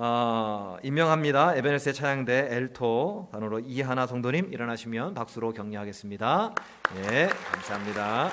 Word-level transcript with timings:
어, 0.00 0.76
임명합니다. 0.84 1.56
에베네스의 1.56 1.92
찬양대 1.92 2.54
엘토 2.54 3.30
단으로 3.32 3.58
이하나 3.58 4.06
성도님 4.06 4.52
일어나시면 4.52 5.14
박수로 5.14 5.52
격려하겠습니다. 5.52 6.54
예, 6.98 7.26
감사합니다. 7.26 8.30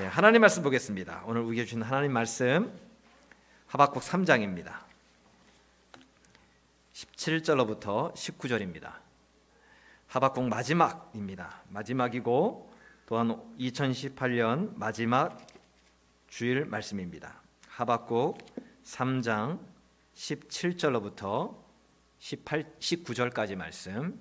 예, 0.00 0.06
하나님 0.06 0.40
말씀 0.40 0.64
보겠습니다. 0.64 1.22
오늘 1.26 1.42
우리에게 1.42 1.64
주신 1.64 1.80
하나님 1.80 2.12
말씀 2.12 2.76
하박국 3.68 4.02
3장입니다. 4.02 4.72
17절로부터 6.92 8.12
19절입니다. 8.12 8.94
하박국 10.08 10.48
마지막입니다. 10.48 11.62
마지막이고 11.68 12.68
또한 13.06 13.40
2018년 13.60 14.76
마지막 14.76 15.38
주일 16.28 16.64
말씀입니다. 16.64 17.40
하박국 17.68 18.38
3장 18.90 19.60
17절로부터 20.14 21.56
18, 22.18 22.74
19절까지 22.78 23.54
말씀. 23.54 24.20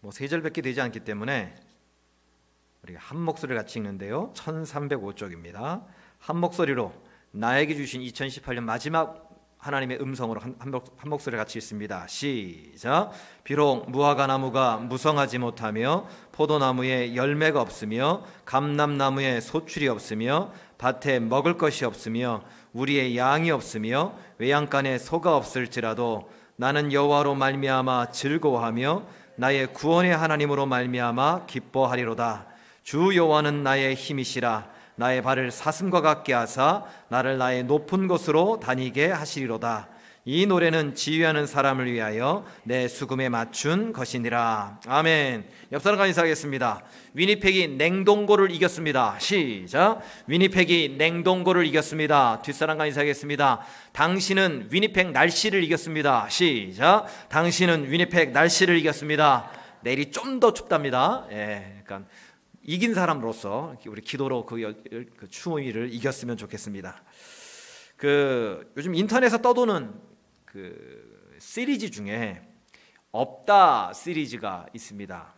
뭐 0.00 0.12
세 0.12 0.26
절밖에 0.28 0.62
되지 0.62 0.80
않기 0.80 1.00
때문에 1.00 1.54
우리가 2.82 3.00
한 3.00 3.20
목소리를 3.20 3.56
같이 3.56 3.78
읽는데요. 3.78 4.32
1305쪽입니다. 4.34 5.86
한 6.18 6.36
목소리로 6.36 6.92
나에게 7.30 7.74
주신 7.74 8.00
2018년 8.00 8.62
마지막 8.62 9.27
하나님의 9.58 10.00
음성으로 10.00 10.40
한, 10.40 10.54
한, 10.58 10.72
한 10.72 11.10
목소리 11.10 11.36
같이 11.36 11.58
있습니다. 11.58 12.06
시작. 12.06 13.10
비록 13.42 13.90
무화과 13.90 14.26
나무가 14.28 14.76
무성하지 14.76 15.38
못하며 15.38 16.06
포도나무에 16.32 17.16
열매가 17.16 17.60
없으며 17.60 18.22
감람나무에 18.44 19.40
소출이 19.40 19.88
없으며 19.88 20.52
밭에 20.78 21.18
먹을 21.18 21.58
것이 21.58 21.84
없으며 21.84 22.42
우리의 22.72 23.16
양이 23.16 23.50
없으며 23.50 24.14
외양간에 24.38 24.98
소가 24.98 25.36
없을지라도 25.36 26.30
나는 26.54 26.92
여호와로 26.92 27.34
말미암아 27.34 28.10
즐거워하며 28.12 29.02
나의 29.36 29.72
구원의 29.72 30.16
하나님으로 30.16 30.66
말미암아 30.66 31.46
기뻐하리로다. 31.46 32.46
주 32.82 33.14
여호와는 33.14 33.62
나의 33.62 33.94
힘이시라. 33.94 34.77
나의 34.98 35.22
발을 35.22 35.50
사슴과 35.52 36.00
같게 36.00 36.32
하사 36.32 36.84
나를 37.08 37.38
나의 37.38 37.64
높은 37.64 38.08
곳으로 38.08 38.58
다니게 38.60 39.10
하시리로다. 39.10 39.88
이 40.24 40.44
노래는 40.44 40.94
지휘하는 40.94 41.46
사람을 41.46 41.90
위하여 41.90 42.44
내 42.64 42.86
수금에 42.86 43.30
맞춘 43.30 43.92
것이니라. 43.94 44.80
아멘. 44.86 45.46
옆 45.72 45.80
사람과 45.80 46.06
인사하겠습니다. 46.08 46.82
위니펙이 47.14 47.68
냉동고를 47.78 48.50
이겼습니다. 48.50 49.16
시작. 49.20 50.00
위니펙이 50.26 50.96
냉동고를 50.98 51.64
이겼습니다. 51.64 52.42
뒷사람과 52.42 52.84
인사하겠습니다. 52.86 53.60
당신은 53.92 54.68
위니펙 54.70 55.12
날씨를 55.12 55.64
이겼습니다. 55.64 56.28
시작. 56.28 57.06
당신은 57.30 57.90
위니펙 57.90 58.32
날씨를 58.32 58.76
이겼습니다. 58.78 59.48
내일이 59.80 60.10
좀 60.10 60.40
더 60.40 60.52
춥답니다. 60.52 61.26
예, 61.30 61.82
그러니까 61.84 62.08
이긴 62.70 62.92
사람으로서 62.92 63.76
우리 63.86 64.02
기도로 64.02 64.44
그, 64.44 64.82
그 65.16 65.26
추위를 65.26 65.90
이겼으면 65.90 66.36
좋겠습니다. 66.36 67.02
그 67.96 68.70
요즘 68.76 68.94
인터넷에 68.94 69.40
떠도는 69.40 69.98
그 70.44 71.34
시리즈 71.40 71.90
중에 71.90 72.46
없다 73.10 73.94
시리즈가 73.94 74.66
있습니다. 74.74 75.34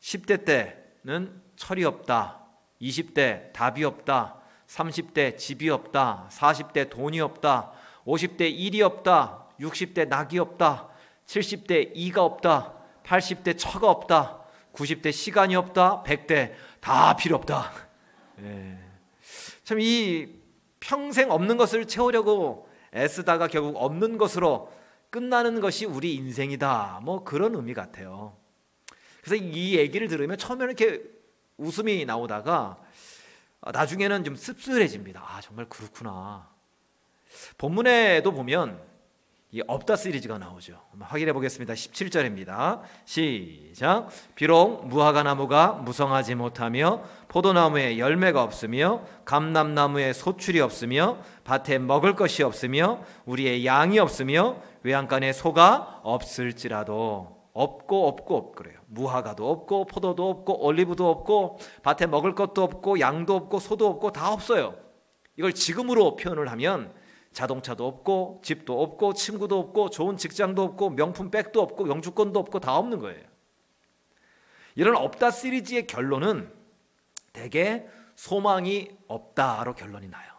10대 0.00 0.46
때는 0.46 1.42
철이 1.56 1.84
없다. 1.84 2.40
20대 2.80 3.52
답이 3.52 3.84
없다. 3.84 4.40
30대 4.66 5.36
집이 5.36 5.68
없다. 5.68 6.30
40대 6.32 6.88
돈이 6.88 7.20
없다. 7.20 7.70
50대 8.06 8.50
일이 8.50 8.80
없다. 8.80 9.46
60대 9.60 10.08
낙이 10.08 10.38
없다. 10.38 10.88
70대 11.26 11.90
이가 11.94 12.24
없다. 12.24 12.72
80대 13.04 13.58
처가 13.58 13.90
없다. 13.90 14.43
90대 14.74 15.12
시간이 15.12 15.56
없다. 15.56 16.02
100대 16.04 16.52
다 16.80 17.16
필요 17.16 17.36
없다. 17.36 17.72
예. 18.40 18.78
참이 19.62 20.28
평생 20.80 21.30
없는 21.30 21.56
것을 21.56 21.86
채우려고 21.86 22.68
애쓰다가 22.94 23.48
결국 23.48 23.76
없는 23.76 24.18
것으로 24.18 24.72
끝나는 25.10 25.60
것이 25.60 25.86
우리 25.86 26.14
인생이다. 26.14 27.00
뭐 27.02 27.24
그런 27.24 27.54
의미 27.54 27.72
같아요. 27.72 28.36
그래서 29.22 29.42
이 29.42 29.76
얘기를 29.76 30.08
들으면 30.08 30.36
처음에는 30.36 30.74
이렇게 30.76 31.02
웃음이 31.56 32.04
나오다가 32.04 32.78
나중에는 33.72 34.24
좀 34.24 34.36
씁쓸해집니다. 34.36 35.22
아, 35.24 35.40
정말 35.40 35.66
그렇구나. 35.68 36.50
본문에도 37.56 38.32
보면 38.32 38.93
이 39.54 39.62
없다 39.68 39.94
시리즈가 39.94 40.36
나오죠. 40.36 40.80
확인해 40.98 41.32
보겠습니다. 41.32 41.74
17절입니다. 41.74 42.80
시작. 43.04 44.08
비록 44.34 44.88
무화과 44.88 45.22
나무가 45.22 45.74
무성하지 45.74 46.34
못하며 46.34 47.04
포도나무에 47.28 48.00
열매가 48.00 48.42
없으며 48.42 49.04
감람나무에 49.24 50.12
소출이 50.12 50.58
없으며 50.58 51.18
밭에 51.44 51.78
먹을 51.78 52.16
것이 52.16 52.42
없으며 52.42 53.04
우리의 53.26 53.64
양이 53.64 54.00
없으며 54.00 54.56
외양간에 54.82 55.32
소가 55.32 56.00
없을지라도 56.02 57.36
없고 57.52 58.08
없고 58.08 58.36
없 58.36 58.56
그래요. 58.56 58.80
무화과도 58.88 59.48
없고 59.48 59.86
포도도 59.86 60.30
없고 60.30 60.64
올리브도 60.64 61.08
없고 61.08 61.60
밭에 61.84 62.06
먹을 62.06 62.34
것도 62.34 62.60
없고 62.64 62.98
양도 62.98 63.36
없고 63.36 63.60
소도 63.60 63.86
없고 63.86 64.10
다 64.10 64.32
없어요. 64.32 64.74
이걸 65.36 65.52
지금으로 65.52 66.16
표현을 66.16 66.50
하면 66.50 67.03
자동차도 67.34 67.86
없고 67.86 68.40
집도 68.42 68.82
없고 68.82 69.12
친구도 69.14 69.58
없고 69.58 69.90
좋은 69.90 70.16
직장도 70.16 70.62
없고 70.62 70.90
명품 70.90 71.30
백도 71.30 71.60
없고 71.60 71.88
영주권도 71.88 72.38
없고 72.40 72.60
다 72.60 72.76
없는 72.76 73.00
거예요. 73.00 73.22
이런 74.76 74.96
없다 74.96 75.30
시리즈의 75.30 75.86
결론은 75.86 76.52
대개 77.32 77.86
소망이 78.14 78.96
없다로 79.08 79.74
결론이 79.74 80.08
나요. 80.08 80.32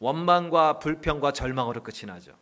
원망과 0.00 0.78
불평과 0.80 1.32
절망으로 1.32 1.82
끝이 1.82 2.06
나죠. 2.06 2.32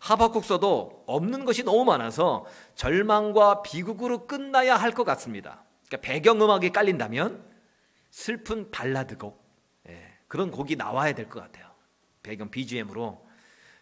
하박국서도 0.00 1.04
없는 1.06 1.44
것이 1.44 1.64
너무 1.64 1.84
많아서 1.84 2.44
절망과 2.74 3.62
비극으로 3.62 4.26
끝나야 4.26 4.76
할 4.76 4.92
것 4.92 5.04
같습니다. 5.04 5.64
그러니까 5.86 6.06
배경음악이 6.06 6.70
깔린다면 6.70 7.44
슬픈 8.10 8.70
발라드곡 8.70 9.42
예, 9.88 10.18
그런 10.28 10.50
곡이 10.50 10.76
나와야 10.76 11.14
될 11.14 11.28
것 11.28 11.40
같아요. 11.40 11.67
배경 12.28 12.50
BGM으로 12.50 13.26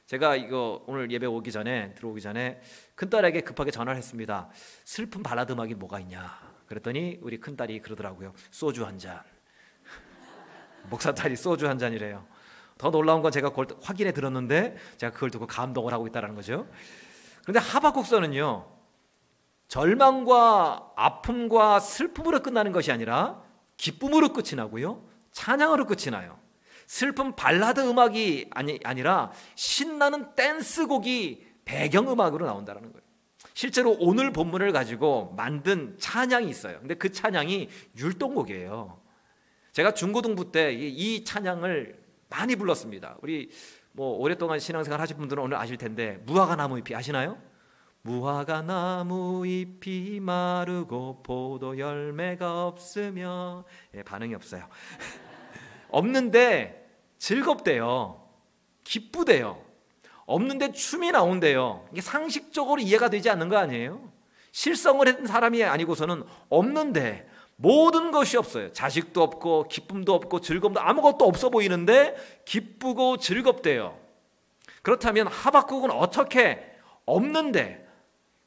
제가 0.06 0.36
이거 0.36 0.84
오늘 0.86 1.10
예배 1.10 1.26
오기 1.26 1.50
전에 1.50 1.94
들어오기 1.94 2.20
전에 2.20 2.60
큰 2.94 3.10
딸에게 3.10 3.40
급하게 3.40 3.72
전화를 3.72 3.98
했습니다. 3.98 4.48
슬픈 4.84 5.24
발라드 5.24 5.52
음악이 5.52 5.74
뭐가 5.74 5.98
있냐? 6.00 6.30
그랬더니 6.68 7.18
우리 7.22 7.40
큰 7.40 7.56
딸이 7.56 7.80
그러더라고요. 7.80 8.32
소주 8.52 8.86
한 8.86 8.98
잔. 8.98 9.20
목사 10.88 11.12
딸이 11.12 11.34
소주 11.34 11.68
한 11.68 11.76
잔이래요. 11.76 12.24
더 12.78 12.92
놀라운 12.92 13.20
건 13.20 13.32
제가 13.32 13.48
그걸 13.48 13.66
확인해 13.82 14.12
들었는데 14.12 14.76
제가 14.96 15.12
그걸 15.12 15.32
듣고 15.32 15.48
감동을 15.48 15.92
하고 15.92 16.06
있다는 16.06 16.36
거죠. 16.36 16.68
그런데 17.42 17.58
하박국서는요. 17.58 18.76
절망과 19.66 20.92
아픔과 20.94 21.80
슬픔으로 21.80 22.44
끝나는 22.44 22.70
것이 22.70 22.92
아니라 22.92 23.42
기쁨으로 23.76 24.32
끝이 24.32 24.54
나고요. 24.54 25.04
찬양으로 25.32 25.86
끝이 25.86 26.12
나요. 26.12 26.45
슬픈 26.86 27.34
발라드 27.34 27.80
음악이 27.80 28.50
아니, 28.52 28.78
아니라 28.84 29.32
신나는 29.54 30.34
댄스곡이 30.34 31.47
배경음악으로 31.64 32.47
나온다는 32.47 32.82
거예요. 32.92 33.06
실제로 33.54 33.97
오늘 33.98 34.32
본문을 34.32 34.72
가지고 34.72 35.34
만든 35.36 35.97
찬양이 35.98 36.48
있어요. 36.48 36.78
근데 36.78 36.94
그 36.94 37.10
찬양이 37.10 37.69
율동곡이에요. 37.97 39.00
제가 39.72 39.94
중고등부 39.94 40.52
때 40.52 40.72
이 40.74 41.24
찬양을 41.24 42.02
많이 42.28 42.56
불렀습니다. 42.56 43.16
우리 43.22 43.50
뭐 43.92 44.16
오랫동안 44.18 44.59
신앙생활 44.59 45.00
하신 45.00 45.16
분들은 45.16 45.42
오늘 45.42 45.56
아실 45.56 45.77
텐데 45.77 46.18
무화과 46.27 46.56
나무 46.56 46.78
잎이 46.78 46.94
아시나요? 46.94 47.38
무화과 48.03 48.62
나무 48.62 49.47
잎이 49.47 50.21
마르고 50.21 51.22
포도 51.22 51.78
열매가 51.78 52.66
없으며 52.66 53.65
예, 53.94 54.03
반응이 54.03 54.34
없어요. 54.34 54.68
없는데 55.88 56.75
즐겁대요. 57.18 58.22
기쁘대요. 58.84 59.63
없는데 60.27 60.72
춤이 60.72 61.13
나온대요. 61.13 61.86
이게 61.92 62.01
상식적으로 62.01 62.80
이해가 62.80 63.09
되지 63.09 63.30
않는 63.30 63.48
거 63.48 63.57
아니에요? 63.57 64.13
실성을 64.53 65.07
했던 65.07 65.27
사람이 65.27 65.63
아니고서는 65.63 66.24
없는데 66.48 67.28
모든 67.57 68.10
것이 68.10 68.36
없어요. 68.36 68.72
자식도 68.72 69.22
없고 69.22 69.68
기쁨도 69.68 70.15
없고 70.15 70.41
즐거움도 70.41 70.80
아무것도 70.80 71.24
없어 71.24 71.48
보이는데 71.51 72.16
기쁘고 72.45 73.19
즐겁대요. 73.19 73.98
그렇다면 74.83 75.27
하박국은 75.27 75.91
어떻게 75.91 76.74
없는데 77.07 77.86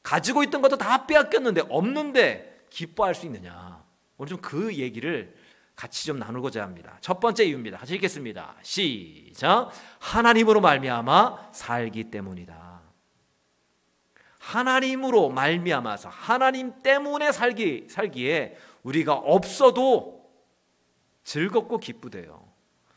가지고 0.02 0.42
있던 0.44 0.62
것도 0.62 0.78
다 0.78 1.06
빼앗겼는데 1.06 1.64
없는데 1.68 2.66
기뻐할 2.70 3.14
수 3.14 3.26
있느냐? 3.26 3.82
오늘 4.16 4.28
좀 4.30 4.38
그 4.40 4.74
얘기를 4.74 5.34
같이 5.80 6.04
좀 6.04 6.18
나누고자 6.18 6.62
합니다. 6.62 6.98
첫 7.00 7.20
번째 7.20 7.42
이유입니다. 7.42 7.78
같이 7.78 7.94
읽겠습니다. 7.94 8.54
시작. 8.60 9.70
하나님으로 9.98 10.60
말미암아 10.60 11.52
살기 11.52 12.10
때문이다. 12.10 12.82
하나님으로 14.38 15.30
말미암아서 15.30 16.10
하나님 16.10 16.82
때문에 16.82 17.32
살기 17.32 17.86
살기에 17.88 18.58
우리가 18.82 19.14
없어도 19.14 20.30
즐겁고 21.24 21.78
기쁘대요. 21.78 22.46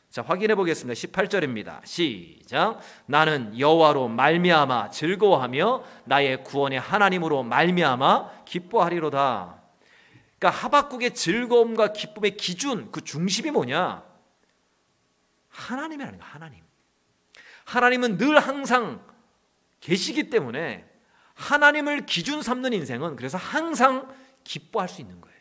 자, 0.10 0.22
확인해 0.22 0.54
보겠습니다. 0.54 0.94
18절입니다. 0.94 1.86
시작. 1.86 2.80
나는 3.06 3.58
여호와로 3.58 4.10
말미암아 4.10 4.90
즐거워하며 4.90 5.84
나의 6.04 6.44
구원의 6.44 6.82
하나님으로 6.82 7.44
말미암아 7.44 8.44
기뻐하리로다. 8.44 9.63
그러니까 10.44 10.50
하박국의 10.50 11.16
즐거움과 11.16 11.94
기쁨의 11.94 12.36
기준, 12.36 12.92
그 12.92 13.02
중심이 13.02 13.50
뭐냐? 13.50 14.04
하나님이라는 15.48 16.20
거, 16.20 16.26
하나님. 16.26 16.62
하나님은 17.64 18.18
늘 18.18 18.38
항상 18.40 19.08
계시기 19.80 20.30
때문에 20.30 20.86
하나님을 21.36 22.06
기준 22.06 22.42
삼는 22.42 22.74
인생은 22.74 23.16
그래서 23.16 23.38
항상 23.38 24.14
기뻐할 24.44 24.90
수 24.90 25.00
있는 25.00 25.22
거예요. 25.22 25.33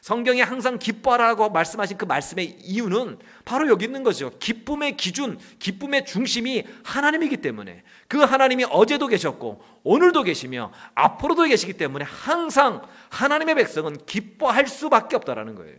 성경에 0.00 0.40
항상 0.40 0.78
기뻐하라고 0.78 1.50
말씀하신 1.50 1.98
그 1.98 2.06
말씀의 2.06 2.58
이유는 2.62 3.18
바로 3.44 3.68
여기 3.68 3.84
있는 3.84 4.02
거죠. 4.02 4.30
기쁨의 4.38 4.96
기준, 4.96 5.38
기쁨의 5.58 6.06
중심이 6.06 6.64
하나님이기 6.84 7.38
때문에 7.38 7.82
그 8.08 8.18
하나님이 8.18 8.64
어제도 8.70 9.06
계셨고 9.06 9.62
오늘도 9.82 10.22
계시며 10.22 10.72
앞으로도 10.94 11.44
계시기 11.44 11.74
때문에 11.74 12.04
항상 12.06 12.82
하나님의 13.10 13.56
백성은 13.56 14.06
기뻐할 14.06 14.66
수밖에 14.66 15.16
없다라는 15.16 15.54
거예요. 15.54 15.76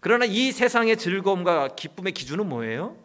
그러나 0.00 0.26
이 0.26 0.52
세상의 0.52 0.98
즐거움과 0.98 1.68
기쁨의 1.76 2.12
기준은 2.12 2.46
뭐예요? 2.48 2.96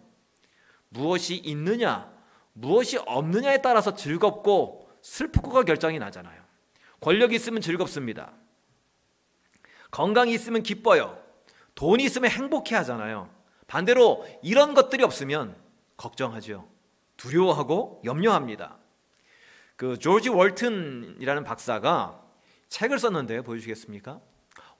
무엇이 0.90 1.36
있느냐, 1.36 2.10
무엇이 2.54 2.98
없느냐에 2.98 3.62
따라서 3.62 3.96
즐겁고 3.96 4.90
슬프고가 5.02 5.64
결정이 5.64 6.00
나잖아요. 6.00 6.42
권력이 7.00 7.36
있으면 7.36 7.62
즐겁습니다. 7.62 8.34
건강이 9.96 10.34
있으면 10.34 10.62
기뻐요. 10.62 11.18
돈이 11.74 12.04
있으면 12.04 12.30
행복해 12.30 12.76
하잖아요. 12.76 13.30
반대로 13.66 14.28
이런 14.44 14.74
것들이 14.74 15.06
없으면 15.06 15.56
걱정하죠. 15.96 16.68
두려워하고 17.16 18.02
염려합니다. 18.04 18.78
그 19.78 19.98
조지 19.98 20.28
월튼이라는 20.28 21.46
박사가 21.46 22.22
책을 22.68 23.00
썼는데요. 23.00 23.44
보여주겠습니까? 23.44 24.20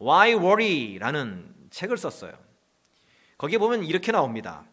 Why 0.02 0.34
Worry라는 0.34 1.70
책을 1.70 1.96
썼어요. 1.96 2.34
거기에 3.38 3.58
보면 3.58 3.86
이렇게 3.86 4.12
나옵니다. 4.12 4.66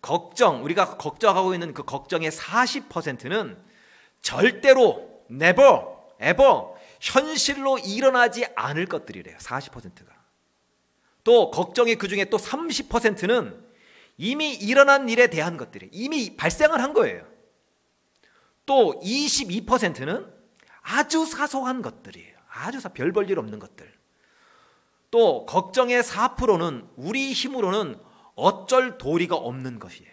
걱정, 0.00 0.62
우리가 0.62 0.96
걱정하고 0.96 1.54
있는 1.54 1.74
그 1.74 1.82
걱정의 1.82 2.30
40%는 2.30 3.60
절대로 4.22 5.24
never, 5.28 5.86
ever 6.22 6.77
현실로 7.00 7.78
일어나지 7.78 8.46
않을 8.56 8.86
것들이래요. 8.86 9.36
40%가. 9.38 10.12
또 11.24 11.50
걱정의 11.50 11.96
그 11.96 12.08
중에 12.08 12.26
또 12.26 12.36
30%는 12.36 13.66
이미 14.16 14.54
일어난 14.54 15.08
일에 15.08 15.28
대한 15.28 15.56
것들이 15.56 15.88
이미 15.92 16.36
발생을 16.36 16.82
한 16.82 16.92
거예요. 16.92 17.26
또 18.66 19.00
22%는 19.02 20.32
아주 20.82 21.24
사소한 21.24 21.82
것들이에요. 21.82 22.36
아주 22.48 22.80
별볼 22.80 23.30
일 23.30 23.38
없는 23.38 23.58
것들. 23.58 23.92
또 25.10 25.46
걱정의 25.46 26.02
4%는 26.02 26.88
우리 26.96 27.32
힘으로는 27.32 27.98
어쩔 28.34 28.98
도리가 28.98 29.36
없는 29.36 29.78
것이에요. 29.78 30.12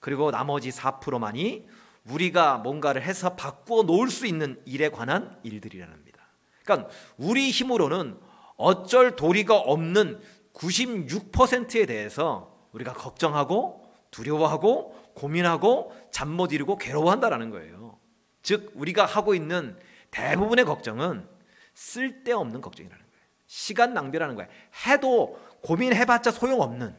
그리고 0.00 0.30
나머지 0.30 0.70
4%만이 0.70 1.66
우리가 2.08 2.58
뭔가를 2.58 3.02
해서 3.02 3.34
바꾸어 3.34 3.82
놓을 3.82 4.10
수 4.10 4.26
있는 4.26 4.60
일에 4.64 4.88
관한 4.90 5.38
일들이랍니다. 5.42 6.22
그러니까 6.62 6.90
우리 7.16 7.50
힘으로는 7.50 8.18
어쩔 8.56 9.16
도리가 9.16 9.56
없는 9.56 10.20
96%에 10.54 11.86
대해서 11.86 12.54
우리가 12.72 12.92
걱정하고 12.92 13.84
두려워하고 14.10 14.94
고민하고 15.14 15.92
잠 16.10 16.28
못 16.28 16.52
이루고 16.52 16.78
괴로워한다라는 16.78 17.50
거예요. 17.50 17.98
즉 18.42 18.72
우리가 18.74 19.04
하고 19.06 19.34
있는 19.34 19.76
대부분의 20.10 20.64
걱정은 20.64 21.26
쓸데없는 21.74 22.60
걱정이라는 22.60 22.98
거예요. 23.04 23.14
시간 23.46 23.94
낭비라는 23.94 24.36
거예요. 24.36 24.50
해도 24.86 25.38
고민해봤자 25.62 26.30
소용없는 26.30 26.94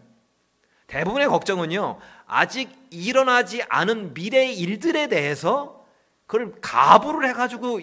대부분의 0.87 1.27
걱정은요, 1.27 1.99
아직 2.27 2.69
일어나지 2.89 3.63
않은 3.69 4.13
미래 4.13 4.51
일들에 4.51 5.07
대해서 5.07 5.85
그걸 6.27 6.53
가부를 6.61 7.27
해가지고 7.29 7.81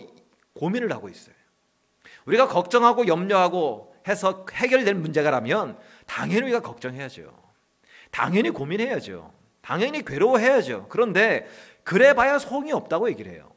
고민을 0.54 0.92
하고 0.92 1.08
있어요. 1.08 1.34
우리가 2.26 2.48
걱정하고 2.48 3.06
염려하고 3.06 3.94
해서 4.06 4.46
해결될 4.52 4.94
문제가라면 4.94 5.78
당연히 6.06 6.42
우리가 6.42 6.60
걱정해야죠. 6.60 7.32
당연히 8.10 8.50
고민해야죠. 8.50 9.32
당연히 9.60 10.04
괴로워해야죠. 10.04 10.86
그런데 10.88 11.48
그래 11.84 12.14
봐야 12.14 12.38
소용이 12.38 12.72
없다고 12.72 13.08
얘기를 13.10 13.32
해요. 13.32 13.52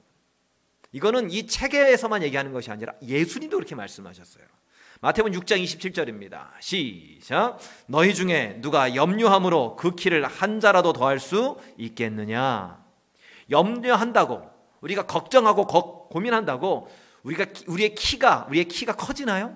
이거는 0.91 1.29
이 1.29 1.45
책에서만 1.45 2.23
얘기하는 2.23 2.53
것이 2.53 2.71
아니라 2.71 2.93
예수님도 3.01 3.57
그렇게 3.57 3.75
말씀하셨어요. 3.75 4.45
마태복음 5.05 5.39
6장 5.39 5.63
27절입니다. 5.63 6.49
시작. 6.59 7.59
너희 7.85 8.15
중에 8.15 8.57
누가 8.59 8.95
염려함으로 8.95 9.75
그 9.75 9.93
키를 9.93 10.25
한 10.25 10.59
자라도 10.59 10.93
더할 10.93 11.19
수 11.19 11.59
있겠느냐? 11.77 12.83
염려한다고 13.51 14.41
우리가 14.81 15.05
걱정하고 15.05 15.67
거, 15.67 16.07
고민한다고 16.09 16.89
우리가 17.21 17.45
우리의 17.67 17.93
키가 17.93 18.47
우리의 18.49 18.65
키가 18.67 18.93
커지나요? 18.95 19.55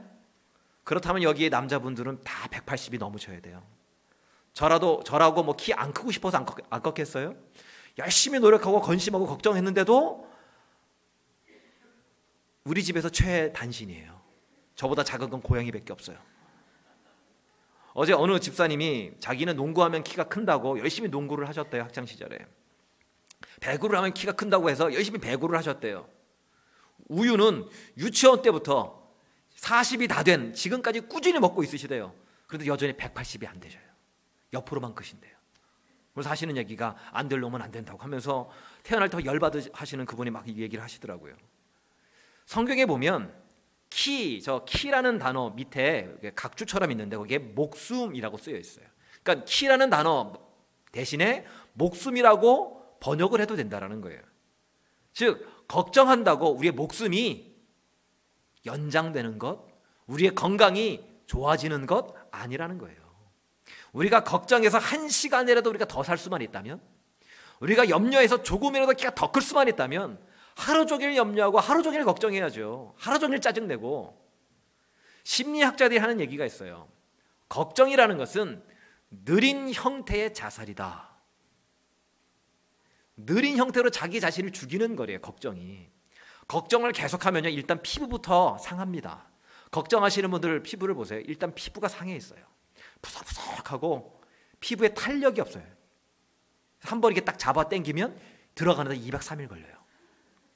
그렇다면 0.84 1.24
여기에 1.24 1.50
남자분들은 1.50 2.22
다 2.24 2.48
180이 2.50 3.00
넘으셔야 3.00 3.40
돼요. 3.42 3.64
저라도 4.54 5.02
저라고 5.04 5.42
뭐 5.42 5.56
키 5.56 5.74
안 5.74 5.92
크고 5.94 6.12
싶어서 6.12 6.38
안, 6.38 6.46
컸, 6.46 6.58
안 6.70 6.84
컸겠어요? 6.84 7.34
열심히 7.98 8.38
노력하고 8.38 8.82
건심하고 8.82 9.26
걱정했는데도 9.26 10.30
우리 12.66 12.84
집에서 12.84 13.10
최단신이에요. 13.10 14.19
저보다 14.80 15.04
작은 15.04 15.30
건 15.30 15.42
고양이밖에 15.42 15.92
없어요. 15.92 16.18
어제 17.94 18.14
어느 18.14 18.40
집사님이 18.40 19.12
자기는 19.20 19.54
농구하면 19.58 20.06
키가 20.06 20.30
큰다고 20.30 20.80
열심히 20.80 21.10
농구를 21.10 21.50
하셨대요 21.50 21.84
학창 21.84 22.06
시절에. 22.06 22.38
배구를 23.60 23.98
하면 23.98 24.14
키가 24.14 24.32
큰다고 24.34 24.70
해서 24.70 24.94
열심히 24.94 25.20
배구를 25.20 25.58
하셨대요. 25.58 26.08
우유는 27.10 27.68
유치원 27.98 28.42
때부터 28.42 29.06
40이 29.58 30.08
다 30.08 30.24
된 30.24 30.54
지금까지 30.54 31.02
꾸준히 31.02 31.40
먹고 31.42 31.62
있으시대요. 31.62 32.16
그런데 32.48 32.66
여전히 32.68 32.94
180이 32.94 33.50
안 33.50 33.60
되셔요. 33.60 33.84
옆으로만 34.54 34.96
크신대요. 34.96 35.36
그래서 36.14 36.30
하시는 36.30 36.56
얘기가 36.56 36.96
안 37.12 37.28
될 37.28 37.42
놈은 37.42 37.62
안 37.62 37.70
된다고 37.70 38.02
하면서 38.02 38.50
태어날 38.84 39.10
때 39.10 39.18
열받으 39.26 39.72
하시는 39.74 40.06
그분이 40.06 40.30
막 40.30 40.48
이 40.48 40.58
얘기를 40.62 40.82
하시더라고요. 40.82 41.36
성경에 42.46 42.86
보면 42.86 43.49
키, 43.90 44.42
저 44.42 44.64
키라는 44.66 45.18
단어 45.18 45.50
밑에 45.52 46.34
각주처럼 46.36 46.92
있는데 46.92 47.18
거기에 47.18 47.40
목숨이라고 47.40 48.38
쓰여 48.38 48.58
있어요. 48.58 48.86
그러니까 49.24 49.46
키라는 49.46 49.90
단어 49.90 50.34
대신에 50.92 51.46
목숨이라고 51.74 52.98
번역을 53.00 53.42
해도 53.42 53.56
된다라는 53.56 54.02
거예요. 54.02 54.22
즉 55.14 55.68
걱정한다고 55.68 56.52
우리의 56.52 56.72
목숨이 56.72 57.56
연장되는 58.66 59.40
것, 59.40 59.66
우리의 60.08 60.36
건강이 60.36 61.04
좋아지는 61.26 61.86
것 61.86 62.14
아니라는 62.32 62.78
거예요. 62.78 62.98
우리가 63.94 64.24
걱정해서 64.24 64.78
한 64.78 65.10
시간이라도 65.10 65.70
우리가 65.70 65.86
더 65.86 66.04
살 66.04 66.18
수만 66.18 66.42
있다면, 66.42 66.82
우리가 67.60 67.90
염려해서 67.90 68.44
조금이라도 68.44 68.94
키가 68.94 69.16
더 69.16 69.32
클 69.32 69.42
수만 69.42 69.68
있다면 69.68 70.20
하루 70.60 70.86
종일 70.86 71.16
염려하고 71.16 71.58
하루 71.60 71.82
종일 71.82 72.04
걱정해야죠. 72.04 72.94
하루 72.98 73.18
종일 73.18 73.40
짜증내고. 73.40 74.20
심리학자들이 75.24 76.00
하는 76.00 76.20
얘기가 76.20 76.46
있어요. 76.46 76.90
걱정이라는 77.48 78.18
것은 78.18 78.62
느린 79.24 79.72
형태의 79.72 80.34
자살이다. 80.34 81.10
느린 83.16 83.58
형태로 83.58 83.90
자기 83.90 84.20
자신을 84.20 84.52
죽이는 84.52 84.98
거래요, 84.98 85.20
걱정이. 85.22 85.88
걱정을 86.50 86.92
계속하면요, 86.92 87.50
일단 87.50 87.82
피부부터 87.82 88.58
상합니다. 88.58 89.30
걱정하시는 89.72 90.30
분들 90.30 90.64
피부를 90.64 90.94
보세요. 90.94 91.22
일단 91.22 91.54
피부가 91.56 91.88
상해 91.88 92.16
있어요. 92.16 92.44
푸석푸석하고 93.02 94.22
피부에 94.60 94.90
탄력이 94.90 95.40
없어요. 95.40 95.64
한 96.82 97.00
번 97.00 97.12
이렇게 97.14 97.24
딱 97.24 97.38
잡아 97.40 97.70
당기면 97.70 98.20
들어가는데 98.56 99.00
2박 99.00 99.20
3일 99.20 99.48
걸려요. 99.48 99.79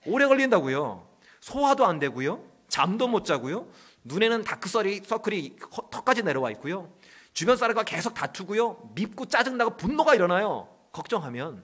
오래 0.06 0.28
걸린다고요. 0.28 1.08
소화도 1.40 1.86
안 1.86 2.00
되고요. 2.00 2.44
잠도 2.68 3.08
못 3.08 3.26
자고요. 3.26 3.68
눈에는 4.04 4.44
다크서리 4.44 5.02
서클이 5.06 5.58
턱까지 5.92 6.24
내려와 6.24 6.52
있고요. 6.52 6.92
주변 7.34 7.58
사람과 7.58 7.84
계속 7.84 8.14
다투고요. 8.14 8.92
밉고 8.96 9.26
짜증나고 9.26 9.78
분노가 9.78 10.16
일어나요. 10.16 10.70
걱정하면. 10.92 11.64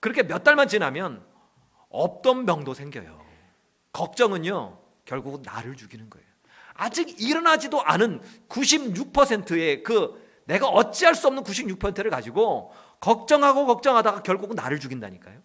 그렇게 0.00 0.22
몇 0.22 0.44
달만 0.44 0.68
지나면 0.68 1.24
없던 1.88 2.44
병도 2.44 2.74
생겨요. 2.74 3.22
걱정은요, 3.92 4.78
결국 5.04 5.42
나를 5.42 5.76
죽이는 5.76 6.10
거예요. 6.10 6.26
아직 6.74 7.20
일어나지도 7.20 7.82
않은 7.82 8.20
96%의 8.48 9.82
그 9.82 10.22
내가 10.44 10.68
어찌할 10.68 11.14
수 11.14 11.28
없는 11.28 11.44
96%를 11.44 12.10
가지고 12.10 12.72
걱정하고 13.00 13.66
걱정하다가 13.66 14.22
결국은 14.22 14.56
나를 14.56 14.80
죽인다니까요. 14.80 15.40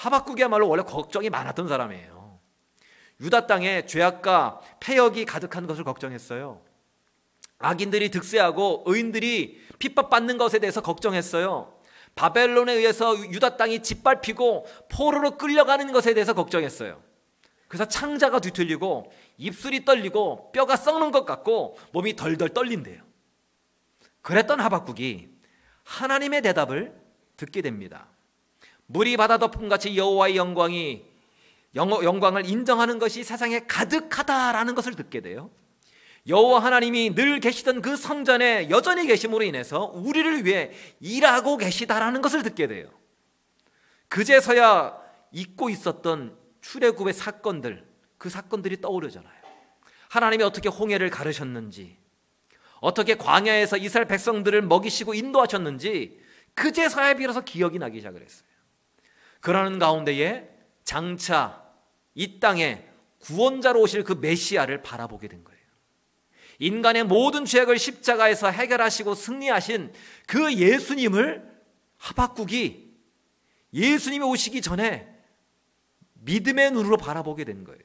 하박국이야말로 0.00 0.66
원래 0.66 0.82
걱정이 0.82 1.28
많았던 1.28 1.68
사람이에요. 1.68 2.40
유다 3.20 3.46
땅에 3.46 3.84
죄악과 3.84 4.60
폐역이 4.80 5.26
가득한 5.26 5.66
것을 5.66 5.84
걱정했어요. 5.84 6.62
악인들이 7.58 8.10
득세하고 8.10 8.84
의인들이 8.86 9.60
핍박받는 9.78 10.38
것에 10.38 10.58
대해서 10.58 10.80
걱정했어요. 10.80 11.78
바벨론에 12.14 12.72
의해서 12.72 13.14
유다 13.18 13.58
땅이 13.58 13.82
짓밟히고 13.82 14.66
포로로 14.90 15.36
끌려가는 15.36 15.92
것에 15.92 16.14
대해서 16.14 16.32
걱정했어요. 16.32 17.02
그래서 17.68 17.84
창자가 17.84 18.40
뒤틀리고 18.40 19.12
입술이 19.36 19.84
떨리고 19.84 20.50
뼈가 20.52 20.76
썩는 20.76 21.10
것 21.10 21.26
같고 21.26 21.76
몸이 21.92 22.16
덜덜 22.16 22.48
떨린대요. 22.48 23.02
그랬던 24.22 24.60
하박국이 24.60 25.28
하나님의 25.84 26.40
대답을 26.40 26.98
듣게 27.36 27.60
됩니다. 27.60 28.08
물이 28.90 29.16
바다 29.16 29.38
덮음 29.38 29.68
같이 29.68 29.96
여호와의 29.96 30.36
영광이 30.36 31.04
영광을 31.76 32.44
인정하는 32.46 32.98
것이 32.98 33.22
세상에 33.22 33.60
가득하다라는 33.60 34.74
것을 34.74 34.96
듣게 34.96 35.20
돼요. 35.20 35.50
여호와 36.26 36.62
하나님이 36.64 37.14
늘 37.14 37.38
계시던 37.38 37.82
그 37.82 37.96
성전에 37.96 38.68
여전히 38.68 39.06
계심으로 39.06 39.44
인해서 39.44 39.84
우리를 39.94 40.44
위해 40.44 40.72
일하고 40.98 41.56
계시다라는 41.56 42.20
것을 42.20 42.42
듣게 42.42 42.66
돼요. 42.66 42.90
그제서야 44.08 44.98
잊고 45.30 45.70
있었던 45.70 46.36
출애굽의 46.60 47.14
사건들, 47.14 47.86
그 48.18 48.28
사건들이 48.28 48.80
떠오르잖아요. 48.80 49.40
하나님이 50.08 50.42
어떻게 50.42 50.68
홍해를 50.68 51.10
가르셨는지, 51.10 51.96
어떻게 52.80 53.14
광야에서 53.14 53.76
이스라엘 53.76 54.08
백성들을 54.08 54.62
먹이시고 54.62 55.14
인도하셨는지 55.14 56.20
그제서야 56.54 57.14
비로소 57.14 57.42
기억이 57.42 57.78
나기 57.78 57.98
시작을 57.98 58.20
했어요. 58.20 58.49
그러는 59.40 59.78
가운데에 59.78 60.48
장차 60.84 61.64
이 62.14 62.40
땅에 62.40 62.86
구원자로 63.20 63.80
오실 63.80 64.04
그 64.04 64.12
메시아를 64.12 64.82
바라보게 64.82 65.28
된 65.28 65.44
거예요. 65.44 65.60
인간의 66.58 67.04
모든 67.04 67.44
죄악을 67.46 67.78
십자가에서 67.78 68.50
해결하시고 68.50 69.14
승리하신 69.14 69.92
그 70.26 70.54
예수님을 70.54 71.50
하박국이 71.96 72.90
예수님이 73.72 74.24
오시기 74.24 74.60
전에 74.60 75.08
믿음의 76.14 76.72
눈으로 76.72 76.96
바라보게 76.98 77.44
된 77.44 77.64
거예요. 77.64 77.80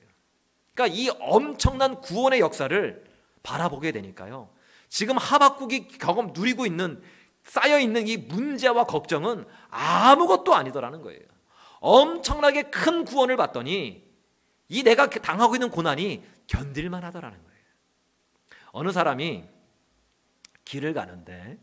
그러니까 0.73 0.95
이 0.97 1.09
엄청난 1.19 2.01
구원의 2.01 2.41
역사를 2.41 3.03
바라보게 3.43 3.93
되니까요. 3.93 4.49
지금 4.89 5.17
하박국이 5.17 5.87
경험 5.97 6.33
누리고 6.33 6.65
있는 6.65 7.01
쌓여 7.43 7.79
있는 7.79 8.07
이 8.07 8.17
문제와 8.17 8.85
걱정은 8.85 9.45
아무것도 9.69 10.53
아니더라는 10.53 11.01
거예요. 11.01 11.21
엄청나게 11.79 12.63
큰 12.63 13.05
구원을 13.05 13.37
받더니 13.37 14.05
이 14.67 14.83
내가 14.83 15.09
당하고 15.09 15.55
있는 15.55 15.69
고난이 15.69 16.23
견딜만 16.47 17.03
하더라는 17.03 17.37
거예요. 17.37 17.55
어느 18.71 18.91
사람이 18.91 19.45
길을 20.65 20.93
가는데 20.93 21.57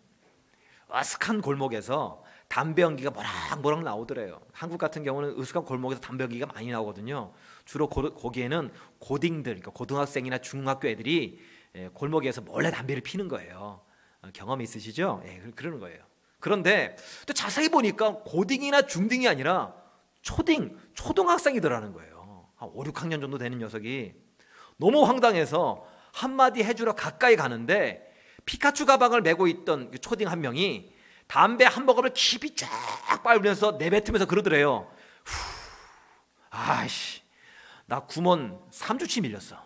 어슥한 0.89 1.41
골목에서 1.41 2.23
담배 2.49 2.83
연기가 2.83 3.11
모락모락 3.11 3.83
나오더래요. 3.83 4.41
한국 4.53 4.77
같은 4.77 5.03
경우는 5.03 5.39
으슥한 5.39 5.65
골목에서 5.65 6.01
담배 6.01 6.25
연기가 6.25 6.47
많이 6.47 6.71
나오거든요. 6.71 7.33
주로 7.65 7.89
고, 7.89 8.15
거기에는 8.15 8.71
고딩들, 8.99 9.55
그러니까 9.55 9.71
고등학생이나 9.71 10.39
중학교 10.39 10.87
애들이 10.89 11.41
예, 11.75 11.89
골목에서 11.89 12.43
몰래 12.43 12.71
담배를 12.71 13.03
피는 13.03 13.29
거예요. 13.29 13.81
어, 14.21 14.29
경험이 14.35 14.65
있으시죠? 14.65 15.23
예, 15.25 15.41
그러는 15.57 15.81
거예요. 15.81 15.99
그런데 16.41 16.97
또 17.27 17.33
자세히 17.33 17.71
보니까 17.71 18.19
고딩이나 18.25 18.83
중딩이 18.83 19.27
아니라 19.27 19.75
초딩, 20.23 20.79
초등학생이더라는 20.95 21.93
거예요. 21.93 22.49
한 22.57 22.69
5, 22.73 22.85
6학년 22.85 23.21
정도 23.21 23.39
되는 23.39 23.59
녀석이 23.59 24.15
너무 24.77 25.05
황당해서 25.05 25.87
한마디 26.13 26.63
해주러 26.63 26.95
가까이 26.95 27.37
가는데 27.37 28.09
피카츄 28.45 28.87
가방을 28.87 29.21
메고 29.23 29.47
있던 29.47 29.91
그 29.91 29.99
초딩 29.99 30.29
한 30.29 30.41
명이 30.41 30.93
담배 31.27 31.65
한 31.65 31.87
모금을 31.87 32.13
깊이 32.15 32.55
쫙 32.55 32.69
빨면서 33.23 33.73
내뱉으면서 33.73 34.27
그러더래요. 34.27 34.91
후, 35.25 35.41
아이씨, 36.51 37.23
나 37.87 38.01
구먼 38.01 38.61
3주치 38.71 39.23
밀렸어. 39.23 39.57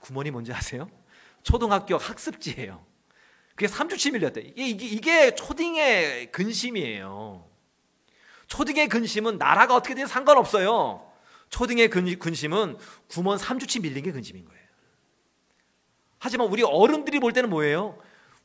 구먼이 0.00 0.30
뭔지 0.30 0.52
아세요? 0.52 0.88
초등학교 1.42 1.96
학습지예요. 1.96 2.84
그게 3.54 3.66
3주치 3.66 4.12
밀렸대. 4.12 4.40
이게, 4.40 4.66
이게, 4.66 4.86
이게 4.86 5.34
초딩의 5.34 6.32
근심이에요. 6.32 7.53
초딩의 8.46 8.88
근심은 8.88 9.38
나라가 9.38 9.74
어떻게 9.74 9.94
되든 9.94 10.06
상관없어요. 10.06 11.10
초딩의 11.50 11.88
근심은 11.90 12.78
구먼 13.08 13.38
3주치 13.38 13.80
밀린 13.82 14.04
게 14.04 14.12
근심인 14.12 14.44
거예요. 14.44 14.64
하지만 16.18 16.48
우리 16.48 16.62
어른들이 16.62 17.20
볼 17.20 17.32
때는 17.32 17.50
뭐예요? 17.50 17.98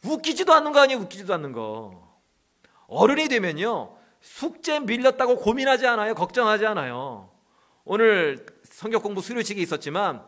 웃기지도 0.03 0.53
않는 0.53 0.71
거 0.71 0.79
아니에요? 0.81 0.99
웃기지도 1.01 1.33
않는 1.33 1.51
거. 1.53 2.17
어른이 2.87 3.27
되면요. 3.29 3.95
숙제 4.21 4.79
밀렸다고 4.79 5.37
고민하지 5.37 5.87
않아요. 5.87 6.13
걱정하지 6.13 6.65
않아요. 6.65 7.31
오늘 7.85 8.45
성격 8.63 9.01
공부 9.03 9.21
수료식이 9.21 9.61
있었지만 9.61 10.23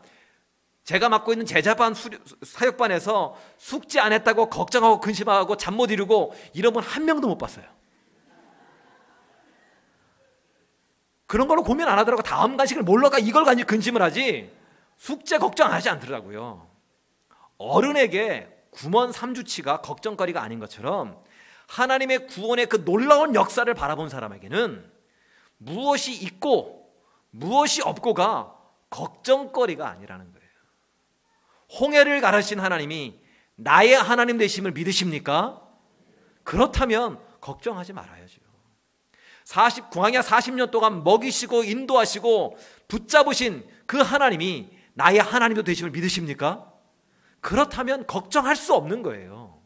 제가 0.84 1.08
맡고 1.08 1.32
있는 1.32 1.46
제자반 1.46 1.94
수료, 1.94 2.18
사역반에서 2.42 3.36
숙제 3.58 4.00
안 4.00 4.12
했다고 4.12 4.48
걱정하고 4.50 5.00
근심하고 5.00 5.56
잠 5.56 5.76
못 5.76 5.90
이루고 5.90 6.34
이런 6.54 6.72
분 6.72 6.82
한 6.82 7.04
명도 7.04 7.28
못 7.28 7.38
봤어요. 7.38 7.64
그런 11.32 11.48
걸로 11.48 11.62
고민 11.62 11.88
안 11.88 11.98
하더라고. 11.98 12.22
다음 12.22 12.58
간식을 12.58 12.82
뭘로 12.82 13.08
가 13.08 13.18
이걸 13.18 13.46
가지고 13.46 13.66
근심을 13.66 14.02
하지. 14.02 14.52
숙제 14.98 15.38
걱정 15.38 15.68
안 15.68 15.72
하지 15.72 15.88
않더라고요. 15.88 16.68
어른에게 17.56 18.54
구먼 18.70 19.12
삼주치가 19.12 19.80
걱정거리가 19.80 20.42
아닌 20.42 20.58
것처럼 20.58 21.24
하나님의 21.68 22.26
구원의 22.26 22.66
그 22.66 22.84
놀라운 22.84 23.34
역사를 23.34 23.72
바라본 23.72 24.10
사람에게는 24.10 24.92
무엇이 25.56 26.12
있고 26.12 26.92
무엇이 27.30 27.80
없고가 27.80 28.54
걱정거리가 28.90 29.88
아니라는 29.88 30.32
거예요. 30.34 30.48
홍해를 31.80 32.20
가르신 32.20 32.60
하나님이 32.60 33.18
나의 33.54 33.94
하나님 33.94 34.36
되심을 34.36 34.72
믿으십니까? 34.72 35.66
그렇다면 36.44 37.18
걱정하지 37.40 37.94
말아야죠. 37.94 38.41
40 39.52 39.90
광야 39.90 40.22
40년 40.22 40.70
동안 40.70 41.04
먹이시고 41.04 41.64
인도하시고 41.64 42.56
붙잡으신 42.88 43.68
그 43.84 43.98
하나님이 43.98 44.70
나의 44.94 45.18
하나님도 45.18 45.62
되심을 45.62 45.90
믿으십니까? 45.90 46.72
그렇다면 47.42 48.06
걱정할 48.06 48.56
수 48.56 48.72
없는 48.72 49.02
거예요. 49.02 49.60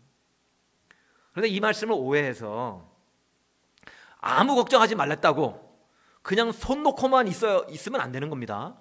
그런데 1.31 1.49
이 1.49 1.61
말씀을 1.61 1.95
오해해서 1.97 2.91
아무 4.19 4.57
걱정하지 4.57 4.97
말랬다고 4.97 5.79
그냥 6.21 6.51
손 6.51 6.83
놓고만 6.83 7.29
있어 7.29 7.65
있으면 7.71 8.01
안 8.01 8.11
되는 8.11 8.29
겁니다. 8.29 8.77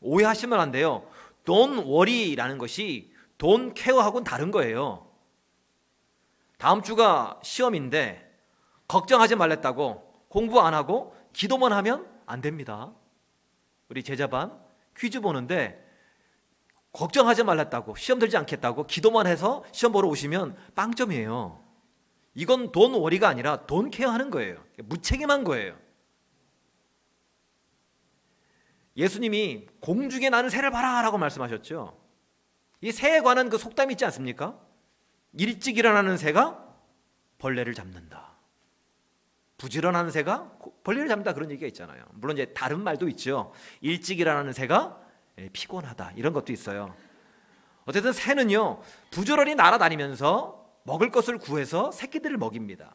오해하시면 0.00 0.58
안 0.58 0.72
돼요. 0.72 1.08
Don't 1.44 1.86
worry라는 1.86 2.58
것이 2.58 3.14
Don't 3.38 3.76
care하고는 3.76 4.24
다른 4.24 4.50
거예요. 4.50 5.08
다음 6.58 6.82
주가 6.82 7.38
시험인데 7.44 8.23
걱정하지 8.88 9.36
말랬다고 9.36 10.12
공부 10.28 10.60
안 10.60 10.74
하고 10.74 11.16
기도만 11.32 11.72
하면 11.72 12.08
안 12.26 12.40
됩니다. 12.40 12.92
우리 13.88 14.02
제자반 14.02 14.58
퀴즈 14.96 15.20
보는데 15.20 15.82
걱정하지 16.92 17.42
말랬다고 17.42 17.96
시험 17.96 18.18
들지 18.18 18.36
않겠다고 18.36 18.86
기도만 18.86 19.26
해서 19.26 19.64
시험 19.72 19.92
보러 19.92 20.08
오시면 20.08 20.56
빵점이에요. 20.74 21.62
이건 22.34 22.72
돈 22.72 22.94
월이가 22.94 23.28
아니라 23.28 23.66
돈 23.66 23.90
케어하는 23.90 24.30
거예요. 24.30 24.64
무책임한 24.78 25.44
거예요. 25.44 25.76
예수님이 28.96 29.66
공중에 29.80 30.30
나는 30.30 30.50
새를 30.50 30.70
봐라 30.70 31.02
라고 31.02 31.18
말씀하셨죠. 31.18 32.00
이 32.80 32.92
새에 32.92 33.20
관한 33.20 33.48
그 33.48 33.58
속담이 33.58 33.94
있지 33.94 34.04
않습니까? 34.04 34.58
일찍 35.32 35.78
일어나는 35.78 36.16
새가 36.16 36.76
벌레를 37.38 37.74
잡는다. 37.74 38.33
부지런한 39.58 40.10
새가 40.10 40.52
벌레를 40.82 41.08
잡는다 41.08 41.32
그런 41.32 41.50
얘기가 41.50 41.66
있잖아요. 41.68 42.04
물론 42.12 42.36
이제 42.36 42.52
다른 42.52 42.82
말도 42.82 43.08
있죠. 43.10 43.52
일찍 43.80 44.20
일어나는 44.20 44.52
새가 44.52 45.00
예, 45.38 45.48
피곤하다 45.52 46.12
이런 46.16 46.32
것도 46.32 46.52
있어요. 46.52 46.94
어쨌든 47.86 48.12
새는요 48.12 48.80
부지런히 49.10 49.54
날아다니면서 49.54 50.64
먹을 50.84 51.10
것을 51.10 51.38
구해서 51.38 51.90
새끼들을 51.92 52.36
먹입니다. 52.36 52.94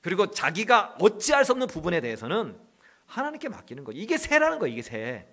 그리고 0.00 0.30
자기가 0.30 0.96
어찌할 1.00 1.44
수 1.44 1.52
없는 1.52 1.68
부분에 1.68 2.00
대해서는 2.00 2.58
하나님께 3.06 3.48
맡기는 3.48 3.84
거예요. 3.84 4.00
이게 4.00 4.16
새라는 4.18 4.58
거예요. 4.58 4.72
이게 4.72 4.82
새. 4.82 5.28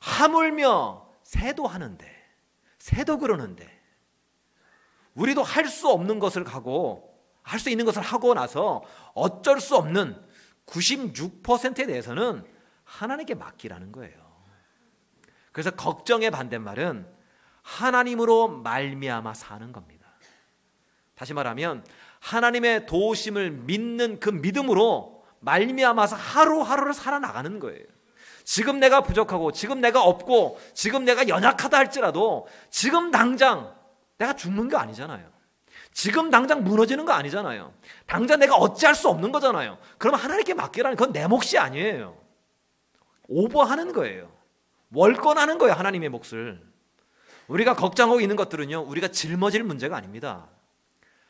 하물며 0.00 1.08
새도 1.22 1.66
하는데 1.66 2.06
새도 2.78 3.18
그러는데 3.18 3.66
우리도 5.14 5.42
할 5.42 5.66
수 5.66 5.88
없는 5.88 6.18
것을 6.18 6.44
가고 6.44 7.13
할 7.44 7.60
수 7.60 7.70
있는 7.70 7.84
것을 7.84 8.02
하고 8.02 8.34
나서 8.34 8.82
어쩔 9.14 9.60
수 9.60 9.76
없는 9.76 10.20
96%에 10.66 11.86
대해서는 11.86 12.44
하나님께 12.84 13.34
맡기라는 13.34 13.92
거예요. 13.92 14.16
그래서 15.52 15.70
걱정의 15.70 16.30
반대말은 16.30 17.06
하나님으로 17.62 18.48
말미암아 18.48 19.34
사는 19.34 19.72
겁니다. 19.72 20.06
다시 21.14 21.32
말하면 21.32 21.84
하나님의 22.20 22.86
도우심을 22.86 23.50
믿는 23.50 24.20
그 24.20 24.30
믿음으로 24.30 25.24
말미암아서 25.40 26.16
하루하루를 26.16 26.94
살아나가는 26.94 27.60
거예요. 27.60 27.84
지금 28.42 28.80
내가 28.80 29.02
부족하고 29.02 29.52
지금 29.52 29.80
내가 29.80 30.02
없고 30.02 30.58
지금 30.74 31.04
내가 31.04 31.28
연약하다 31.28 31.76
할지라도 31.76 32.46
지금 32.70 33.10
당장 33.10 33.74
내가 34.18 34.34
죽는 34.34 34.68
거 34.68 34.78
아니잖아요. 34.78 35.33
지금 35.94 36.28
당장 36.28 36.64
무너지는 36.64 37.04
거 37.04 37.12
아니잖아요. 37.12 37.72
당장 38.06 38.40
내가 38.40 38.56
어찌할 38.56 38.96
수 38.96 39.08
없는 39.08 39.30
거잖아요. 39.30 39.78
그럼 39.96 40.16
하나님께 40.16 40.52
맡기라는 40.52 40.96
그건 40.96 41.12
내 41.12 41.26
몫이 41.28 41.56
아니에요. 41.56 42.20
오버하는 43.28 43.92
거예요. 43.92 44.30
월권하는 44.92 45.56
거예요. 45.56 45.72
하나님의 45.72 46.08
몫을. 46.08 46.60
우리가 47.46 47.76
걱정하고 47.76 48.20
있는 48.20 48.34
것들은요. 48.34 48.80
우리가 48.82 49.08
짊어질 49.08 49.62
문제가 49.62 49.96
아닙니다. 49.96 50.48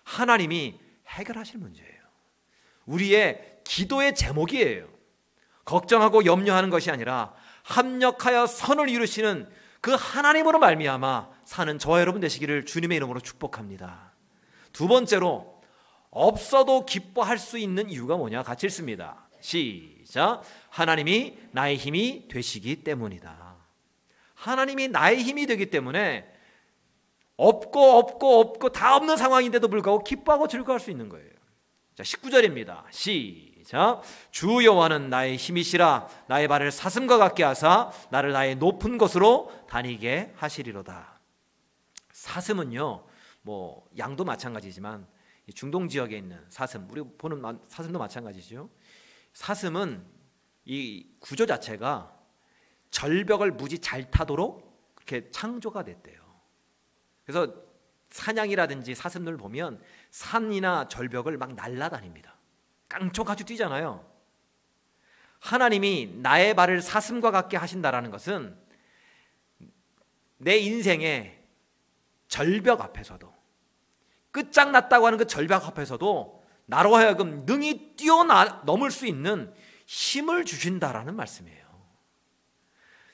하나님이 0.02 0.80
해결하실 1.08 1.58
문제예요. 1.58 2.02
우리의 2.86 3.58
기도의 3.64 4.14
제목이에요. 4.14 4.88
걱정하고 5.66 6.24
염려하는 6.24 6.70
것이 6.70 6.90
아니라 6.90 7.34
합력하여 7.64 8.46
선을 8.46 8.88
이루시는 8.88 9.48
그 9.82 9.94
하나님으로 9.94 10.58
말미암아 10.58 11.28
사는 11.44 11.78
저와 11.78 12.00
여러분 12.00 12.22
되시기를 12.22 12.64
주님의 12.64 12.96
이름으로 12.96 13.20
축복합니다. 13.20 14.13
두 14.74 14.88
번째로 14.88 15.62
없어도 16.10 16.84
기뻐할 16.84 17.38
수 17.38 17.56
있는 17.58 17.88
이유가 17.88 18.16
뭐냐 18.16 18.42
같이 18.42 18.66
읽습니다. 18.66 19.26
시작. 19.40 20.42
하나님이 20.68 21.38
나의 21.52 21.76
힘이 21.76 22.28
되시기 22.28 22.82
때문이다. 22.82 23.56
하나님이 24.34 24.88
나의 24.88 25.22
힘이 25.22 25.46
되기 25.46 25.70
때문에 25.70 26.30
없고 27.36 27.98
없고 27.98 28.40
없고 28.40 28.68
다 28.70 28.96
없는 28.96 29.16
상황인데도 29.16 29.68
불구하고 29.68 30.04
기뻐하고 30.04 30.48
즐거워할 30.48 30.80
수 30.80 30.90
있는 30.90 31.08
거예요. 31.08 31.30
자, 31.94 32.02
19절입니다. 32.02 32.82
시작. 32.90 34.02
주 34.32 34.64
여호와는 34.64 35.08
나의 35.08 35.36
힘이시라 35.36 36.08
나의 36.26 36.48
발을 36.48 36.72
사슴과 36.72 37.18
같게 37.18 37.44
하사 37.44 37.92
나를 38.10 38.32
나의 38.32 38.56
높은 38.56 38.98
곳으로 38.98 39.52
다니게 39.68 40.32
하시리로다. 40.36 41.20
사슴은요. 42.12 43.13
뭐 43.44 43.86
양도 43.98 44.24
마찬가지지만 44.24 45.06
중동 45.54 45.86
지역에 45.86 46.16
있는 46.16 46.42
사슴, 46.48 46.90
우리 46.90 47.02
보는 47.02 47.60
사슴도 47.68 47.98
마찬가지죠. 47.98 48.70
사슴은 49.34 50.02
이 50.64 51.06
구조 51.20 51.44
자체가 51.44 52.18
절벽을 52.90 53.52
무지 53.52 53.78
잘 53.80 54.10
타도록 54.10 54.94
그렇게 54.94 55.30
창조가 55.30 55.84
됐대요. 55.84 56.22
그래서 57.26 57.54
사냥이라든지 58.08 58.94
사슴들 58.94 59.36
보면 59.36 59.82
산이나 60.10 60.88
절벽을 60.88 61.36
막 61.36 61.54
날아다닙니다. 61.54 62.38
깡총같이 62.88 63.44
뛰잖아요. 63.44 64.10
하나님이 65.40 66.20
나의 66.22 66.54
발을 66.54 66.80
사슴과 66.80 67.30
같게 67.30 67.58
하신다라는 67.58 68.10
것은 68.10 68.56
내 70.38 70.56
인생의 70.56 71.44
절벽 72.28 72.80
앞에서도 72.80 73.33
끝장났다고 74.34 75.06
하는 75.06 75.16
그 75.16 75.26
절벽 75.26 75.66
앞에서도 75.66 76.42
나로 76.66 76.96
하여금 76.96 77.44
능히 77.46 77.94
뛰어넘을 77.94 78.90
수 78.90 79.06
있는 79.06 79.54
힘을 79.86 80.44
주신다라는 80.44 81.14
말씀이에요. 81.14 81.64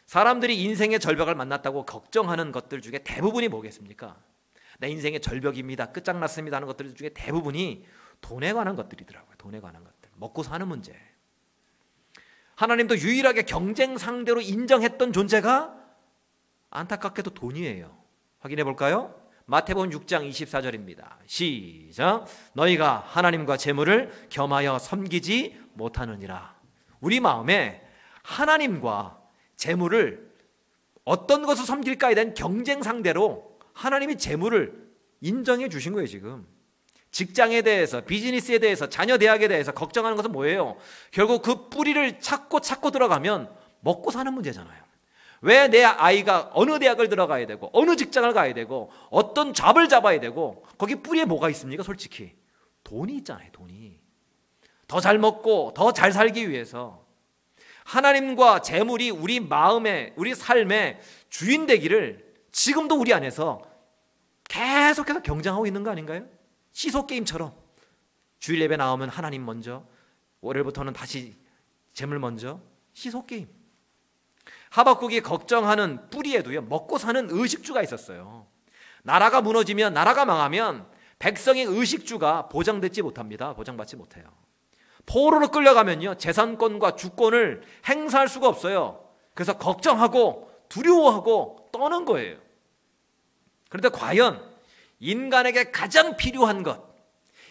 사람들이 0.07 0.61
인생의 0.63 0.99
절벽을 0.99 1.35
만났다고 1.35 1.85
걱정하는 1.85 2.53
것들 2.53 2.81
중에 2.81 3.01
대부분이 3.05 3.49
뭐겠습니까? 3.49 4.17
내 4.79 4.89
인생의 4.89 5.21
절벽입니다. 5.21 5.93
끝장났습니다 5.93 6.57
하는 6.57 6.67
것들 6.67 6.95
중에 6.95 7.11
대부분이 7.11 7.85
돈에 8.23 8.53
관한 8.53 8.75
것들이더라고요. 8.75 9.37
돈에 9.37 9.61
관한 9.61 9.85
것들. 9.85 10.11
먹고 10.17 10.43
사는 10.43 10.67
문제. 10.67 10.99
하나님도 12.55 12.99
유일하게 12.99 13.43
경쟁 13.43 13.99
상대로 13.99 14.41
인정했던 14.41 15.13
존재가 15.13 15.77
안타깝게도 16.71 17.31
돈이에요. 17.35 17.97
확인해 18.39 18.65
볼까요? 18.65 19.20
마태복음 19.51 19.91
6장 19.91 20.31
24절입니다. 20.31 21.17
시작. 21.27 22.25
너희가 22.53 23.03
하나님과 23.05 23.57
재물을 23.57 24.13
겸하여 24.29 24.79
섬기지 24.79 25.59
못하느니라. 25.75 26.55
우리 27.01 27.19
마음에 27.19 27.83
하나님과 28.23 29.19
재물을 29.57 30.31
어떤 31.05 31.45
것을 31.45 31.65
섬길까에 31.65 32.15
대한 32.15 32.35
경쟁 32.35 32.85
상대로 32.85 33.59
하나님이 33.73 34.19
재물을 34.19 34.89
인정해 35.21 35.69
주신 35.69 35.95
거예요, 35.95 36.07
지금. 36.07 36.47
직장에 37.11 37.63
대해서, 37.63 38.03
비즈니스에 38.03 38.61
대해서, 38.61 38.89
자녀 38.89 39.19
대학에 39.19 39.49
대해서 39.49 39.73
걱정하는 39.73 40.17
것은 40.17 40.31
뭐예요? 40.31 40.77
결국 41.11 41.43
그 41.43 41.69
뿌리를 41.71 42.21
찾고 42.21 42.61
찾고 42.61 42.93
들어가면 42.93 43.53
먹고 43.81 44.13
사는 44.13 44.33
문제잖아요. 44.33 44.90
왜 45.43 45.69
내 45.69 45.83
아이가 45.85 46.51
어느 46.53 46.79
대학을 46.79 47.09
들어가야 47.09 47.47
되고, 47.47 47.71
어느 47.73 47.97
직장을 47.97 48.31
가야 48.33 48.53
되고, 48.53 48.91
어떤 49.11 49.55
잡을 49.55 49.89
잡아야 49.89 50.21
되고, 50.21 50.65
거기 50.77 50.97
뿌리에 50.97 51.25
뭐가 51.25 51.49
있습니까, 51.51 51.83
솔직히? 51.83 52.35
돈이 52.85 53.17
있잖아요, 53.19 53.51
돈이. 53.53 53.99
더 54.87 55.01
잘 55.01 55.19
먹고, 55.19 55.73
더 55.75 55.93
잘 55.93 56.13
살기 56.13 56.51
위해서. 56.51 57.07
하나님과 57.85 58.61
재물이 58.61 59.11
우리 59.11 59.41
마음에 59.41 60.13
우리 60.17 60.35
삶의 60.35 61.01
주인 61.29 61.67
되기를 61.67 62.35
지금도 62.53 62.97
우리 62.97 63.13
안에서 63.15 63.63
계속해서 64.49 65.23
경쟁하고 65.23 65.67
있는 65.67 65.83
거 65.83 65.91
아닌가요? 65.91 66.27
시소 66.73 67.07
게임처럼 67.07 67.53
주일 68.39 68.61
예배 68.61 68.77
나오면 68.77 69.09
하나님 69.09 69.45
먼저 69.45 69.85
월요일부터는 70.41 70.93
다시 70.93 71.37
재물 71.93 72.19
먼저 72.19 72.61
시소 72.93 73.25
게임. 73.27 73.49
하박국이 74.71 75.21
걱정하는 75.21 76.11
뿌리에도요 76.11 76.63
먹고 76.63 76.99
사는 76.99 77.29
의식주가 77.31 77.83
있었어요. 77.83 78.47
나라가 79.03 79.41
무너지면 79.41 79.93
나라가 79.95 80.25
망하면 80.25 80.87
백성의 81.19 81.65
의식주가 81.65 82.49
보장되지 82.49 83.03
못합니다. 83.03 83.53
보장받지 83.55 83.97
못해요. 83.97 84.25
포로로 85.07 85.49
끌려가면요 85.49 86.17
재산권과 86.17 86.97
주권을 86.97 87.63
행사할 87.89 88.29
수가 88.29 88.49
없어요. 88.49 89.05
그래서 89.35 89.59
걱정하고 89.59 90.51
두려워하고 90.69 91.71
떠는 91.73 92.05
거예요. 92.05 92.39
그런데 93.69 93.89
과연 93.89 94.49
인간에게 94.99 95.71
가장 95.71 96.17
필요한 96.17 96.63
것, 96.63 96.91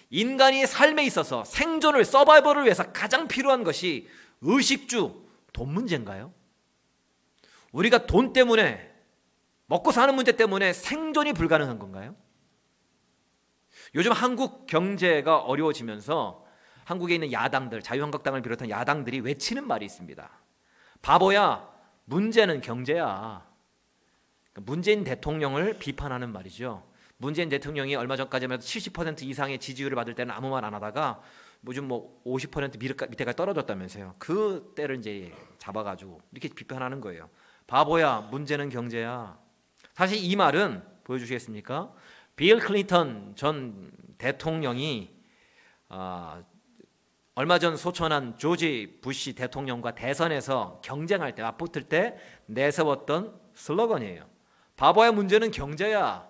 인간이 0.09 0.65
삶에 0.65 1.03
있어서 1.05 1.43
생존을 1.43 2.05
서바이벌을 2.05 2.63
위해서 2.63 2.91
가장 2.91 3.27
필요한 3.27 3.63
것이 3.63 4.07
의식주, 4.41 5.25
돈 5.53 5.73
문제인가요? 5.73 6.31
우리가 7.71 8.05
돈 8.05 8.33
때문에 8.33 8.89
먹고 9.67 9.91
사는 9.91 10.13
문제 10.15 10.31
때문에 10.31 10.73
생존이 10.73 11.33
불가능한 11.33 11.79
건가요? 11.79 12.15
요즘 13.95 14.11
한국 14.11 14.65
경제가 14.65 15.39
어려워지면서 15.39 16.45
한국에 16.85 17.13
있는 17.15 17.31
야당들, 17.31 17.81
자유한국당을 17.81 18.41
비롯한 18.41 18.69
야당들이 18.69 19.19
외치는 19.19 19.67
말이 19.67 19.85
있습니다. 19.85 20.29
바보야, 21.01 21.69
문제는 22.05 22.61
경제야. 22.61 23.47
그러니까 24.51 24.71
문재인 24.71 25.03
대통령을 25.03 25.77
비판하는 25.77 26.31
말이죠. 26.33 26.83
문재인 27.17 27.49
대통령이 27.49 27.95
얼마 27.95 28.15
전까지만 28.15 28.57
해도 28.57 28.65
70% 28.65 29.21
이상의 29.21 29.59
지지율을 29.59 29.95
받을 29.95 30.15
때는 30.15 30.33
아무 30.33 30.49
말 30.49 30.65
안 30.65 30.73
하다가 30.73 31.21
요즘 31.67 31.87
뭐 31.87 32.21
50% 32.25 32.79
밑에까지 32.79 33.35
떨어졌다면서요. 33.35 34.15
그 34.17 34.73
때를 34.75 34.97
이제 34.97 35.31
잡아가지고 35.57 36.21
이렇게 36.31 36.47
비판하는 36.49 37.01
거예요. 37.01 37.29
바보야, 37.69 38.21
문제는 38.31 38.69
경제야. 38.69 39.37
사실 39.93 40.17
이 40.17 40.35
말은 40.35 40.83
보여주시겠습니까? 41.03 41.93
빌 42.35 42.57
클린턴 42.57 43.33
전 43.35 43.91
대통령이 44.17 45.13
아, 45.87 46.43
얼마 47.35 47.59
전 47.59 47.77
소천한 47.77 48.39
조지 48.39 48.97
부시 49.03 49.33
대통령과 49.35 49.93
대선에서 49.93 50.81
경쟁할 50.83 51.35
때 51.35 51.43
맞붙을 51.43 51.83
때 51.83 52.17
내세웠던 52.47 53.39
슬로건이에요. 53.53 54.27
바보의 54.75 55.13
문제는 55.13 55.51
경제야. 55.51 56.27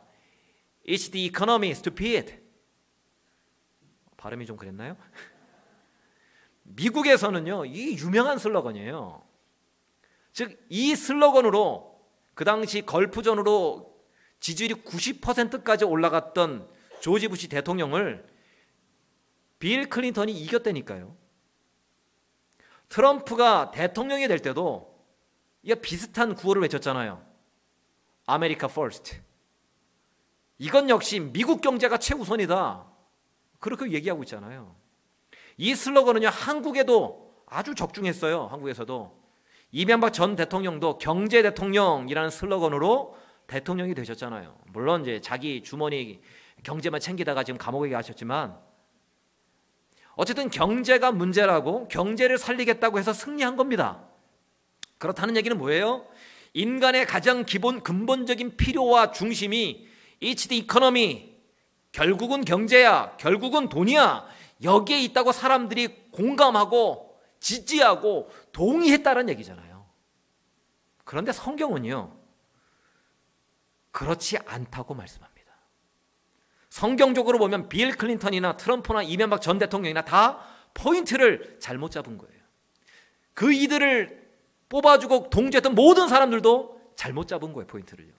It's 0.85 1.09
the 1.09 1.27
economy, 1.27 1.71
stupid. 1.71 2.37
발음이 4.17 4.45
좀 4.45 4.57
그랬나요? 4.57 4.97
미국에서는요, 6.63 7.63
이 7.63 7.97
유명한 7.97 8.37
슬로건이에요. 8.37 9.28
즉, 10.33 10.59
이 10.69 10.95
슬로건으로 10.95 11.99
그 12.33 12.45
당시 12.45 12.85
걸프전으로 12.85 13.93
지지율이 14.39 14.75
90%까지 14.75 15.85
올라갔던 15.85 16.69
조지 17.01 17.27
부시 17.27 17.49
대통령을 17.49 18.25
빌 19.59 19.89
클린턴이 19.89 20.31
이겼다니까요. 20.31 21.15
트럼프가 22.87 23.71
대통령이 23.71 24.27
될 24.27 24.39
때도 24.39 24.97
이 25.61 25.75
비슷한 25.75 26.33
구호를 26.33 26.61
외쳤잖아요. 26.63 27.23
America 28.25 28.67
First. 28.67 29.21
이건 30.57 30.89
역시 30.89 31.19
미국 31.19 31.61
경제가 31.61 31.97
최우선이다. 31.97 32.85
그렇게 33.59 33.91
얘기하고 33.91 34.23
있잖아요. 34.23 34.75
이 35.57 35.75
슬로건은요, 35.75 36.29
한국에도 36.29 37.43
아주 37.45 37.75
적중했어요. 37.75 38.47
한국에서도. 38.47 39.19
이명박 39.71 40.13
전 40.13 40.35
대통령도 40.35 40.97
경제 40.97 41.41
대통령이라는 41.41 42.29
슬로건으로 42.29 43.15
대통령이 43.47 43.93
되셨잖아요. 43.93 44.55
물론 44.67 45.01
이제 45.01 45.21
자기 45.21 45.61
주머니 45.63 46.19
경제만 46.63 46.99
챙기다가 46.99 47.43
지금 47.43 47.57
감옥에 47.57 47.89
가셨지만 47.89 48.57
어쨌든 50.15 50.49
경제가 50.49 51.11
문제라고 51.11 51.87
경제를 51.87 52.37
살리겠다고 52.37 52.99
해서 52.99 53.13
승리한 53.13 53.55
겁니다. 53.55 54.03
그렇다는 54.97 55.37
얘기는 55.37 55.57
뭐예요? 55.57 56.05
인간의 56.53 57.05
가장 57.05 57.45
기본 57.45 57.81
근본적인 57.81 58.57
필요와 58.57 59.11
중심이 59.11 59.87
It's 60.21 60.49
the 60.49 60.63
economy. 60.63 61.29
결국은 61.91 62.43
경제야. 62.43 63.15
결국은 63.17 63.69
돈이야. 63.69 64.25
여기에 64.63 65.01
있다고 65.03 65.31
사람들이 65.31 66.09
공감하고 66.11 67.08
지지하고 67.39 68.29
동의했다는 68.51 69.29
얘기잖아요. 69.29 69.85
그런데 71.03 71.31
성경은요. 71.31 72.17
그렇지 73.91 74.37
않다고 74.45 74.93
말씀합니다. 74.93 75.39
성경적으로 76.69 77.39
보면 77.39 77.67
빌 77.67 77.95
클린턴이나 77.97 78.57
트럼프나 78.57 79.01
이명박 79.01 79.41
전 79.41 79.57
대통령이나 79.57 80.05
다 80.05 80.45
포인트를 80.73 81.57
잘못 81.59 81.91
잡은 81.91 82.17
거예요. 82.17 82.39
그 83.33 83.51
이들을 83.51 84.29
뽑아주고 84.69 85.29
동조했던 85.31 85.73
모든 85.73 86.07
사람들도 86.07 86.93
잘못 86.95 87.27
잡은 87.27 87.53
거예요, 87.53 87.65
포인트를요. 87.65 88.18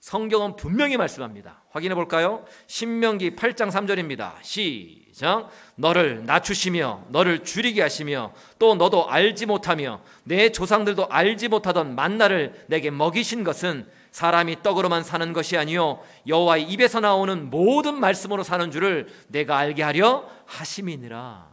성경은 0.00 0.54
분명히 0.54 0.96
말씀합니다. 0.96 1.62
확인해 1.70 1.94
볼까요? 1.94 2.44
신명기 2.68 3.34
8장 3.34 3.70
3절입니다. 3.70 4.34
시작. 4.42 5.50
너를 5.74 6.24
낮추시며 6.24 7.06
너를 7.08 7.42
줄이게 7.42 7.82
하시며 7.82 8.32
또 8.58 8.76
너도 8.76 9.10
알지 9.10 9.46
못하며 9.46 10.00
내 10.22 10.50
조상들도 10.52 11.08
알지 11.10 11.48
못하던 11.48 11.96
만나를 11.96 12.64
내게 12.68 12.90
먹이신 12.90 13.42
것은 13.42 13.88
사람이 14.12 14.62
떡으로만 14.62 15.02
사는 15.02 15.32
것이 15.32 15.56
아니요 15.56 16.00
여호와의 16.26 16.64
입에서 16.64 17.00
나오는 17.00 17.50
모든 17.50 17.98
말씀으로 18.00 18.42
사는 18.44 18.70
줄을 18.70 19.08
내가 19.26 19.58
알게 19.58 19.82
하려 19.82 20.28
하심이니라. 20.46 21.48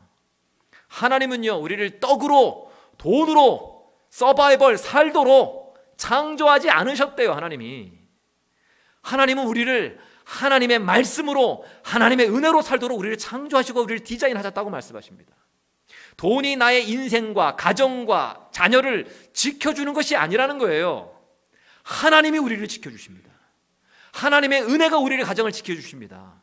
하나님은요 0.88 1.55
우리를 1.55 1.99
떡으로 1.99 2.71
돈으로 2.99 3.91
서바이벌 4.12 4.77
살도록 4.77 5.77
창조하지 5.97 6.69
않으셨대요 6.69 7.34
하나님이. 7.34 8.05
하나님은 9.06 9.46
우리를 9.46 10.00
하나님의 10.24 10.80
말씀으로 10.80 11.63
하나님의 11.84 12.30
은혜로 12.30 12.63
살도록 12.63 12.98
우리를 12.98 13.18
창조하시고 13.18 13.84
우리를 13.84 14.04
디자인하셨다고 14.04 14.72
말씀하십니다. 14.72 15.34
돈이 16.18 16.56
나의 16.56 16.89
인생과 16.89 17.56
가정과 17.56 18.50
자녀를 18.52 19.06
지켜주는 19.34 19.94
것이 19.94 20.15
아니라는 20.15 20.58
거예요. 20.58 21.15
하나님이 21.84 22.39
우리를 22.39 22.68
지켜주십니다. 22.68 23.30
하나님의 24.13 24.63
은혜가 24.63 24.98
우리를 24.98 25.24
가정을 25.24 25.52
지켜주십니다. 25.52 26.41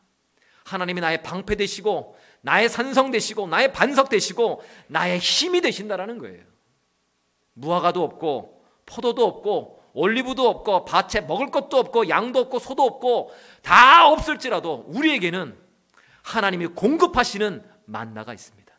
하나님이 0.63 1.01
나의 1.01 1.21
방패 1.21 1.55
되시고 1.55 2.17
나의 2.41 2.69
산성 2.69 3.11
되시고 3.11 3.47
나의 3.47 3.73
반석 3.73 4.07
되시고 4.07 4.63
나의 4.87 5.19
힘이 5.19 5.59
되신다라는 5.59 6.17
거예요. 6.19 6.43
무화과도 7.53 8.01
없고 8.03 8.63
포도도 8.85 9.25
없고 9.25 9.82
올리브도 9.93 10.47
없고 10.47 10.85
밭에 10.85 11.21
먹을 11.21 11.51
것도 11.51 11.77
없고 11.77 12.09
양도 12.09 12.39
없고 12.39 12.59
소도 12.59 12.83
없고 12.83 13.31
다 13.61 14.09
없을지라도 14.09 14.85
우리에게는 14.87 15.57
하나님이 16.23 16.67
공급하시는 16.67 17.63
만나가 17.85 18.33
있습니다. 18.33 18.73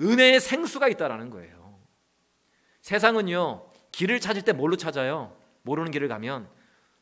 은혜의 0.00 0.40
생수가 0.40 0.88
있다라는 0.88 1.30
거예요. 1.30 1.78
세상은요 2.82 3.70
길을 3.92 4.20
찾을 4.20 4.42
때 4.42 4.52
뭘로 4.52 4.76
찾아요? 4.76 5.36
모르는 5.62 5.90
길을 5.90 6.08
가면 6.08 6.48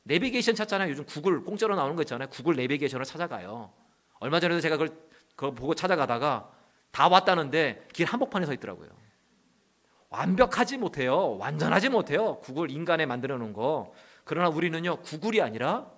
내비게이션 0.05 0.55
찾잖아요. 0.55 0.91
요즘 0.91 1.05
구글 1.05 1.43
공짜로 1.43 1.75
나오는 1.75 1.97
거 1.97 2.03
있잖아요. 2.03 2.29
구글 2.29 2.55
내비게이션을 2.57 3.05
찾아가요. 3.05 3.73
얼마 4.21 4.41
전에도 4.41 4.61
제가 4.61 4.77
그걸, 4.77 4.97
그걸 5.35 5.55
보고 5.55 5.75
찾아가다가 5.75 6.51
다 6.93 7.09
왔다는데 7.09 7.89
길 7.93 8.07
한복판에 8.07 8.47
서 8.47 8.53
있더라고요. 8.55 8.89
완벽하지 10.11 10.79
못해요. 10.79 11.37
완전하지 11.39 11.89
못해요. 11.89 12.39
구글 12.41 12.71
인간에 12.71 13.07
만들어 13.07 13.39
놓은 13.39 13.53
거. 13.53 13.93
그러나 14.25 14.49
우리는요, 14.49 15.03
구글이 15.03 15.41
아니라 15.41 15.91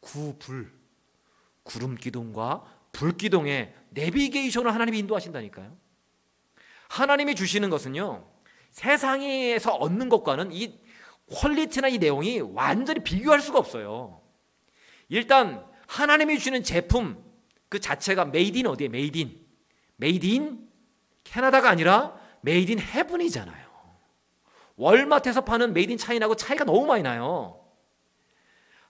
구불, 0.00 0.72
구름 1.62 1.96
기둥과 1.96 2.64
불 2.92 3.16
기둥의 3.16 3.74
내비게이션을 3.90 4.72
하나님이 4.72 4.98
인도하신다니까요. 5.00 5.76
하나님이 6.88 7.34
주시는 7.34 7.70
것은요, 7.70 8.26
세상에서 8.70 9.74
얻는 9.74 10.08
것과는 10.08 10.52
이 10.52 10.80
quality나 11.32 11.88
이 11.88 11.98
내용이 11.98 12.40
완전히 12.40 13.02
비교할 13.02 13.40
수가 13.40 13.58
없어요. 13.58 14.20
일단 15.08 15.64
하나님이 15.86 16.38
주시는 16.38 16.62
제품 16.62 17.22
그 17.68 17.80
자체가 17.80 18.26
made 18.26 18.58
in 18.58 18.66
어디에 18.66 18.88
made 18.88 19.18
in 19.18 19.44
made 19.96 20.26
in 20.26 20.68
Canada가 21.24 21.70
아니라 21.70 22.18
made 22.44 22.72
in 22.72 22.78
heaven이잖아요. 22.78 23.64
월마트에서 24.76 25.42
파는 25.42 25.72
made 25.72 25.92
in 25.92 25.98
China고 25.98 26.36
차이가 26.36 26.64
너무 26.64 26.84
많이 26.84 27.02
나요. 27.02 27.64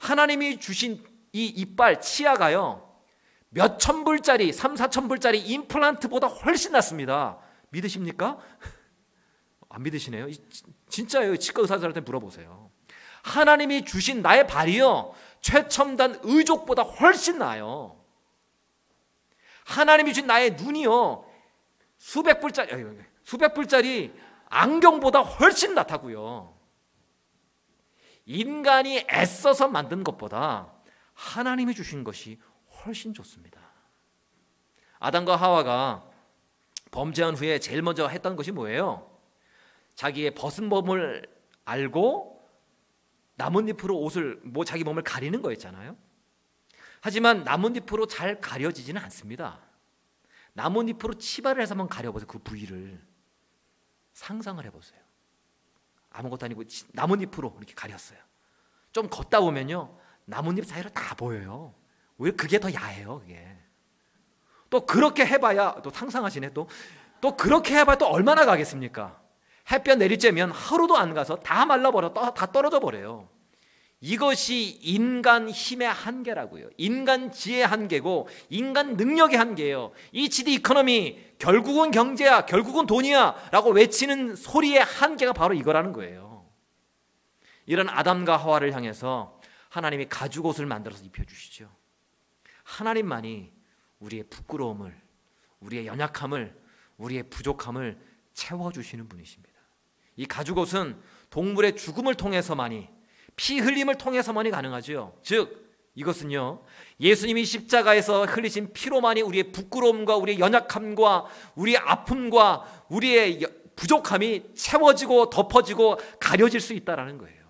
하나님이 0.00 0.58
주신 0.58 1.04
이 1.32 1.46
이빨 1.46 2.00
치아가요. 2.00 2.82
몇 3.50 3.78
천 3.78 4.02
불짜리, 4.02 4.52
3, 4.52 4.74
4천 4.74 5.08
불짜리 5.08 5.38
임플란트보다 5.38 6.26
훨씬 6.26 6.72
낫습니다. 6.72 7.38
믿으십니까? 7.70 8.38
안 9.68 9.82
믿으시네요. 9.84 10.26
진짜예요. 10.88 11.36
치과 11.36 11.62
의사들한테 11.62 12.00
물어보세요. 12.00 12.70
하나님이 13.22 13.84
주신 13.84 14.20
나의 14.22 14.48
발이요. 14.48 15.14
최첨단 15.40 16.18
의족보다 16.24 16.82
훨씬 16.82 17.38
나아요. 17.38 18.00
하나님이 19.64 20.12
주신 20.12 20.26
나의 20.26 20.56
눈이요. 20.56 21.24
수백 21.98 22.40
불짜리 22.40 22.72
수백 23.24 23.54
불짜리 23.54 24.14
안경보다 24.46 25.20
훨씬 25.20 25.74
낫다고요. 25.74 26.54
인간이 28.26 29.06
애써서 29.10 29.68
만든 29.68 30.04
것보다 30.04 30.72
하나님이 31.14 31.74
주신 31.74 32.04
것이 32.04 32.40
훨씬 32.84 33.12
좋습니다. 33.12 33.60
아담과 34.98 35.36
하와가 35.36 36.08
범죄한 36.90 37.34
후에 37.34 37.58
제일 37.58 37.82
먼저 37.82 38.06
했던 38.06 38.36
것이 38.36 38.52
뭐예요? 38.52 39.10
자기의 39.94 40.34
벗은 40.34 40.68
몸을 40.68 41.26
알고 41.64 42.34
나뭇잎으로 43.36 43.98
옷을 43.98 44.40
뭐 44.44 44.64
자기 44.64 44.84
몸을 44.84 45.02
가리는 45.02 45.40
거였잖아요. 45.42 45.96
하지만 47.00 47.42
나뭇잎으로 47.44 48.06
잘 48.06 48.40
가려지지는 48.40 49.02
않습니다. 49.02 49.60
나뭇잎으로 50.52 51.14
치발을 51.14 51.60
해서 51.60 51.72
한번 51.72 51.88
가려보세요. 51.88 52.26
그 52.26 52.38
부위를 52.38 53.13
상상을 54.14 54.64
해보세요. 54.64 55.00
아무것도 56.10 56.46
아니고 56.46 56.62
나뭇잎으로 56.92 57.54
이렇게 57.58 57.74
가렸어요. 57.74 58.18
좀 58.92 59.08
걷다 59.10 59.40
보면요, 59.40 59.96
나뭇잎 60.24 60.64
사이로 60.64 60.88
다 60.90 61.14
보여요. 61.14 61.74
왜 62.18 62.30
그게 62.30 62.58
더 62.58 62.72
야해요, 62.72 63.20
그게. 63.20 63.58
또 64.70 64.86
그렇게 64.86 65.26
해봐야 65.26 65.82
또 65.82 65.90
상상하시네 65.90 66.50
또. 66.54 66.68
또 67.20 67.36
그렇게 67.36 67.76
해봐야 67.76 67.96
또 67.96 68.06
얼마나 68.06 68.44
가겠습니까? 68.44 69.20
햇볕 69.70 69.98
내리쬐면 69.98 70.52
하루도 70.52 70.96
안 70.96 71.14
가서 71.14 71.36
다 71.36 71.64
말라버려, 71.64 72.12
다 72.12 72.46
떨어져 72.52 72.80
버려요. 72.80 73.28
이것이 74.04 74.78
인간 74.82 75.48
힘의 75.48 75.88
한계라고요. 75.88 76.68
인간 76.76 77.32
지혜의 77.32 77.66
한계고 77.66 78.28
인간 78.50 78.98
능력의 78.98 79.38
한계예요. 79.38 79.92
이 80.12 80.28
지디 80.28 80.52
이코노미 80.52 81.18
결국은 81.38 81.90
경제야, 81.90 82.44
결국은 82.44 82.84
돈이야라고 82.84 83.70
외치는 83.70 84.36
소리의 84.36 84.80
한계가 84.80 85.32
바로 85.32 85.54
이거라는 85.54 85.94
거예요. 85.94 86.46
이런 87.64 87.88
아담과 87.88 88.36
하와를 88.36 88.74
향해서 88.74 89.40
하나님이 89.70 90.04
가죽 90.10 90.44
옷을 90.44 90.66
만들어서 90.66 91.02
입혀 91.02 91.24
주시죠. 91.24 91.74
하나님만이 92.62 93.54
우리의 94.00 94.24
부끄러움을, 94.24 94.94
우리의 95.60 95.86
연약함을, 95.86 96.54
우리의 96.98 97.22
부족함을 97.30 97.98
채워 98.34 98.70
주시는 98.70 99.08
분이십니다. 99.08 99.58
이 100.16 100.26
가죽 100.26 100.58
옷은 100.58 101.00
동물의 101.30 101.76
죽음을 101.76 102.16
통해서만이 102.16 102.93
피 103.36 103.58
흘림을 103.58 103.96
통해서만이 103.96 104.50
가능하죠. 104.50 105.18
즉 105.22 105.64
이것은요. 105.94 106.64
예수님이 107.00 107.44
십자가에서 107.44 108.24
흘리신 108.24 108.72
피로만이 108.72 109.22
우리의 109.22 109.52
부끄러움과 109.52 110.16
우리의 110.16 110.38
연약함과 110.38 111.26
우리의 111.54 111.78
아픔과 111.78 112.86
우리의 112.88 113.40
부족함이 113.76 114.54
채워지고 114.54 115.30
덮어지고 115.30 115.98
가려질 116.20 116.60
수 116.60 116.74
있다라는 116.74 117.18
거예요. 117.18 117.44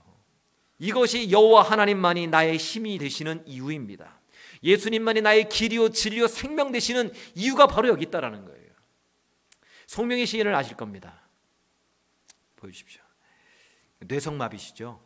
이것이 0.79 1.31
여호와 1.31 1.63
하나님만이 1.63 2.27
나의 2.27 2.57
힘이 2.57 2.99
되시는 2.99 3.45
이유입니다. 3.47 4.21
예수님만이 4.63 5.21
나의 5.21 5.49
길이요 5.49 5.91
진리요 5.91 6.27
생명 6.27 6.73
되시는 6.73 7.13
이유가 7.35 7.67
바로 7.67 7.89
여기 7.89 8.05
있다라는 8.05 8.45
거예요. 8.45 8.65
송명의 9.87 10.27
시인을 10.27 10.55
아실 10.55 10.77
겁니다. 10.77 11.23
보여주십시오. 12.57 13.03
뇌성마비시죠. 14.01 15.01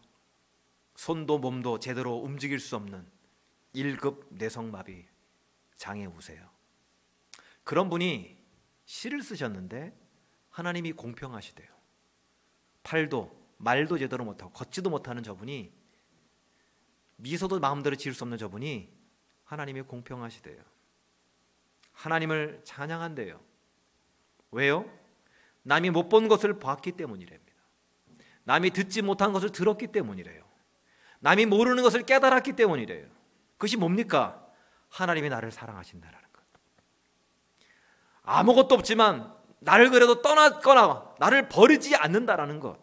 손도 0.98 1.38
몸도 1.38 1.78
제대로 1.78 2.16
움직일 2.16 2.58
수 2.58 2.74
없는 2.74 3.06
1급 3.72 4.26
뇌성마비 4.30 5.06
장애 5.76 6.06
우세요. 6.06 6.50
그런 7.62 7.88
분이 7.88 8.36
시를 8.84 9.22
쓰셨는데 9.22 9.96
하나님이 10.50 10.90
공평하시대요. 10.94 11.68
팔도 12.82 13.30
말도 13.58 13.96
제대로 13.98 14.24
못하고 14.24 14.50
걷지도 14.50 14.90
못하는 14.90 15.22
저분이 15.22 15.72
미소도 17.14 17.60
마음대로 17.60 17.94
지을 17.94 18.12
수 18.12 18.24
없는 18.24 18.36
저분이 18.36 18.92
하나님이 19.44 19.82
공평하시대요. 19.82 20.60
하나님을 21.92 22.62
찬양한대요. 22.64 23.40
왜요? 24.50 24.84
남이 25.62 25.90
못 25.90 26.08
본 26.08 26.26
것을 26.26 26.58
봤기 26.58 26.92
때문이랍니다. 26.92 27.54
남이 28.42 28.70
듣지 28.70 29.00
못한 29.02 29.32
것을 29.32 29.52
들었기 29.52 29.92
때문이래요. 29.92 30.47
남이 31.20 31.46
모르는 31.46 31.82
것을 31.82 32.02
깨달았기 32.02 32.52
때문이래요. 32.54 33.06
그것이 33.52 33.76
뭡니까? 33.76 34.44
하나님이 34.88 35.28
나를 35.28 35.50
사랑하신다라는 35.50 36.28
것. 36.32 36.42
아무것도 38.22 38.74
없지만 38.74 39.34
나를 39.60 39.90
그래도 39.90 40.22
떠났거나 40.22 41.14
나를 41.18 41.48
버리지 41.48 41.96
않는다라는 41.96 42.60
것. 42.60 42.78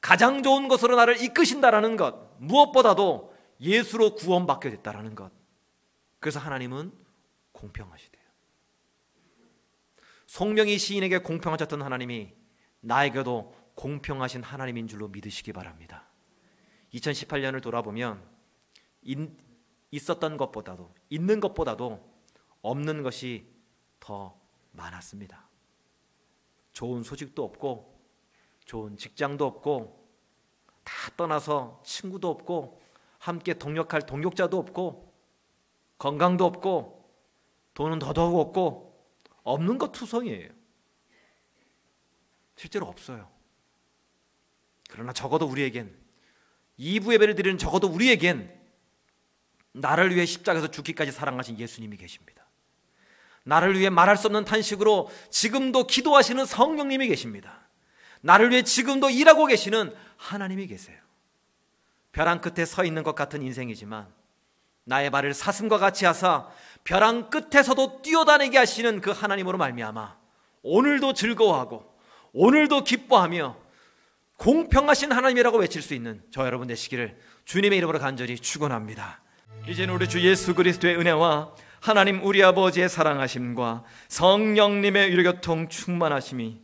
가장 0.00 0.42
좋은 0.42 0.68
것으로 0.68 0.96
나를 0.96 1.20
이끄신다라는 1.22 1.96
것. 1.96 2.36
무엇보다도 2.38 3.34
예수로 3.60 4.16
구원받게 4.16 4.70
됐다라는 4.70 5.14
것. 5.14 5.30
그래서 6.18 6.40
하나님은 6.40 6.92
공평하시대요. 7.52 8.22
송명이 10.26 10.78
시인에게 10.78 11.18
공평하셨던 11.18 11.82
하나님이 11.82 12.32
나에게도 12.80 13.54
공평하신 13.74 14.42
하나님인 14.42 14.88
줄로 14.88 15.08
믿으시기 15.08 15.52
바랍니다. 15.52 16.08
2018년을 16.94 17.62
돌아보면 17.62 18.22
있었던 19.90 20.36
것보다도 20.36 20.94
있는 21.10 21.40
것보다도 21.40 22.12
없는 22.62 23.02
것이 23.02 23.46
더 24.00 24.38
많았습니다. 24.72 25.48
좋은 26.72 27.02
소식도 27.02 27.44
없고 27.44 28.00
좋은 28.64 28.96
직장도 28.96 29.44
없고 29.44 30.08
다 30.84 30.92
떠나서 31.16 31.82
친구도 31.84 32.28
없고 32.28 32.80
함께 33.18 33.54
동력할 33.54 34.02
동력자도 34.02 34.58
없고 34.58 35.12
건강도 35.98 36.44
없고 36.44 37.02
돈은 37.74 37.98
더더욱 37.98 38.38
없고 38.38 38.92
없는 39.44 39.78
것 39.78 39.92
투성이에요. 39.92 40.50
실제로 42.56 42.86
없어요. 42.86 43.30
그러나 44.90 45.12
적어도 45.12 45.46
우리에겐 45.46 46.01
2부 46.78 47.12
예배를 47.14 47.34
드리는 47.34 47.58
적어도 47.58 47.88
우리에겐 47.88 48.52
나를 49.72 50.14
위해 50.14 50.26
십자가에서 50.26 50.70
죽기까지 50.70 51.12
사랑하신 51.12 51.58
예수님이 51.58 51.96
계십니다. 51.96 52.46
나를 53.44 53.78
위해 53.78 53.90
말할 53.90 54.16
수 54.16 54.28
없는 54.28 54.44
탄식으로 54.44 55.10
지금도 55.30 55.86
기도하시는 55.86 56.44
성령님이 56.44 57.08
계십니다. 57.08 57.60
나를 58.20 58.50
위해 58.50 58.62
지금도 58.62 59.10
일하고 59.10 59.46
계시는 59.46 59.94
하나님이 60.16 60.66
계세요. 60.66 60.98
벼랑 62.12 62.40
끝에 62.40 62.64
서 62.64 62.84
있는 62.84 63.02
것 63.02 63.14
같은 63.14 63.42
인생이지만 63.42 64.06
나의 64.84 65.10
발을 65.10 65.34
사슴과 65.34 65.78
같이 65.78 66.04
하사 66.04 66.48
벼랑 66.84 67.30
끝에서도 67.30 68.02
뛰어다니게 68.02 68.58
하시는 68.58 69.00
그 69.00 69.10
하나님으로 69.10 69.58
말미암아 69.58 70.16
오늘도 70.62 71.14
즐거워하고 71.14 71.90
오늘도 72.32 72.84
기뻐하며 72.84 73.61
공평하신 74.42 75.12
하나님이라고 75.12 75.58
외칠 75.58 75.82
수 75.82 75.94
있는 75.94 76.20
저 76.32 76.44
여러분 76.44 76.66
되시기를 76.66 77.16
주님의 77.44 77.78
이름으로 77.78 78.00
간절히 78.00 78.36
축원합니다. 78.36 79.20
이제는 79.68 79.94
우리 79.94 80.08
주 80.08 80.20
예수 80.20 80.56
그리스도의 80.56 80.96
은혜와 80.96 81.54
하나님 81.80 82.20
우리 82.24 82.42
아버지의 82.42 82.88
사랑하심과 82.88 83.84
성령님의 84.08 85.12
위로교통 85.12 85.68
충만하심이 85.68 86.60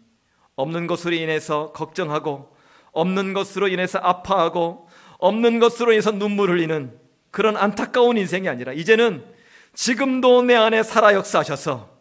없는 0.56 0.88
것으로 0.88 1.14
인해서 1.14 1.70
걱정하고 1.70 2.52
없는 2.90 3.32
것으로 3.32 3.68
인해서 3.68 4.00
아파하고 4.00 4.88
없는 5.18 5.60
것으로 5.60 5.92
인해서 5.92 6.10
눈물 6.10 6.50
흘리는 6.50 6.98
그런 7.30 7.56
안타까운 7.56 8.16
인생이 8.16 8.48
아니라 8.48 8.72
이제는 8.72 9.24
지금도 9.74 10.42
내 10.42 10.56
안에 10.56 10.82
살아 10.82 11.14
역사하셔서 11.14 11.96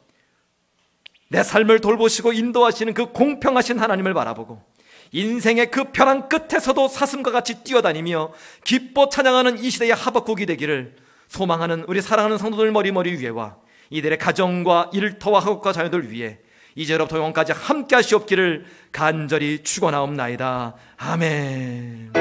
내 1.30 1.44
삶을 1.44 1.82
돌보시고 1.82 2.34
인도하시는 2.34 2.96
그 2.96 3.12
공평하신 3.12 3.78
하나님을 3.78 4.16
바라보고 4.16 4.76
인생의 5.12 5.72
그 5.72 5.86
벼랑 5.92 6.30
끝에서도 6.30 6.88
사슴과 6.88 7.32
같이 7.32 7.64
뛰어다니며 7.64 8.32
기뻐 8.64 9.10
찬양하는 9.10 9.60
이 9.64 9.70
시대의 9.70 9.94
하박국이 9.94 10.46
되기를 10.46 10.96
소망하는 11.28 11.86
우리 11.88 12.02
사랑하는 12.02 12.38
성도들 12.38 12.72
머리머리 12.72 13.18
위에와 13.20 13.58
이들의 13.90 14.18
가정과 14.18 14.92
일터와 14.94 15.40
학업과 15.40 15.72
자녀들 15.74 16.12
위해 16.12 16.40
이제로부터 16.76 17.18
영원까지 17.18 17.54
함께 17.54 17.96
하시옵기를 17.96 18.66
간절히 18.92 19.64
축원하옵나이다. 19.64 20.76
아멘. 20.98 22.12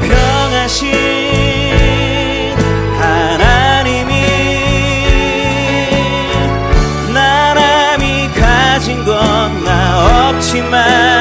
평하신 0.00 1.20
좋지만 10.40 11.19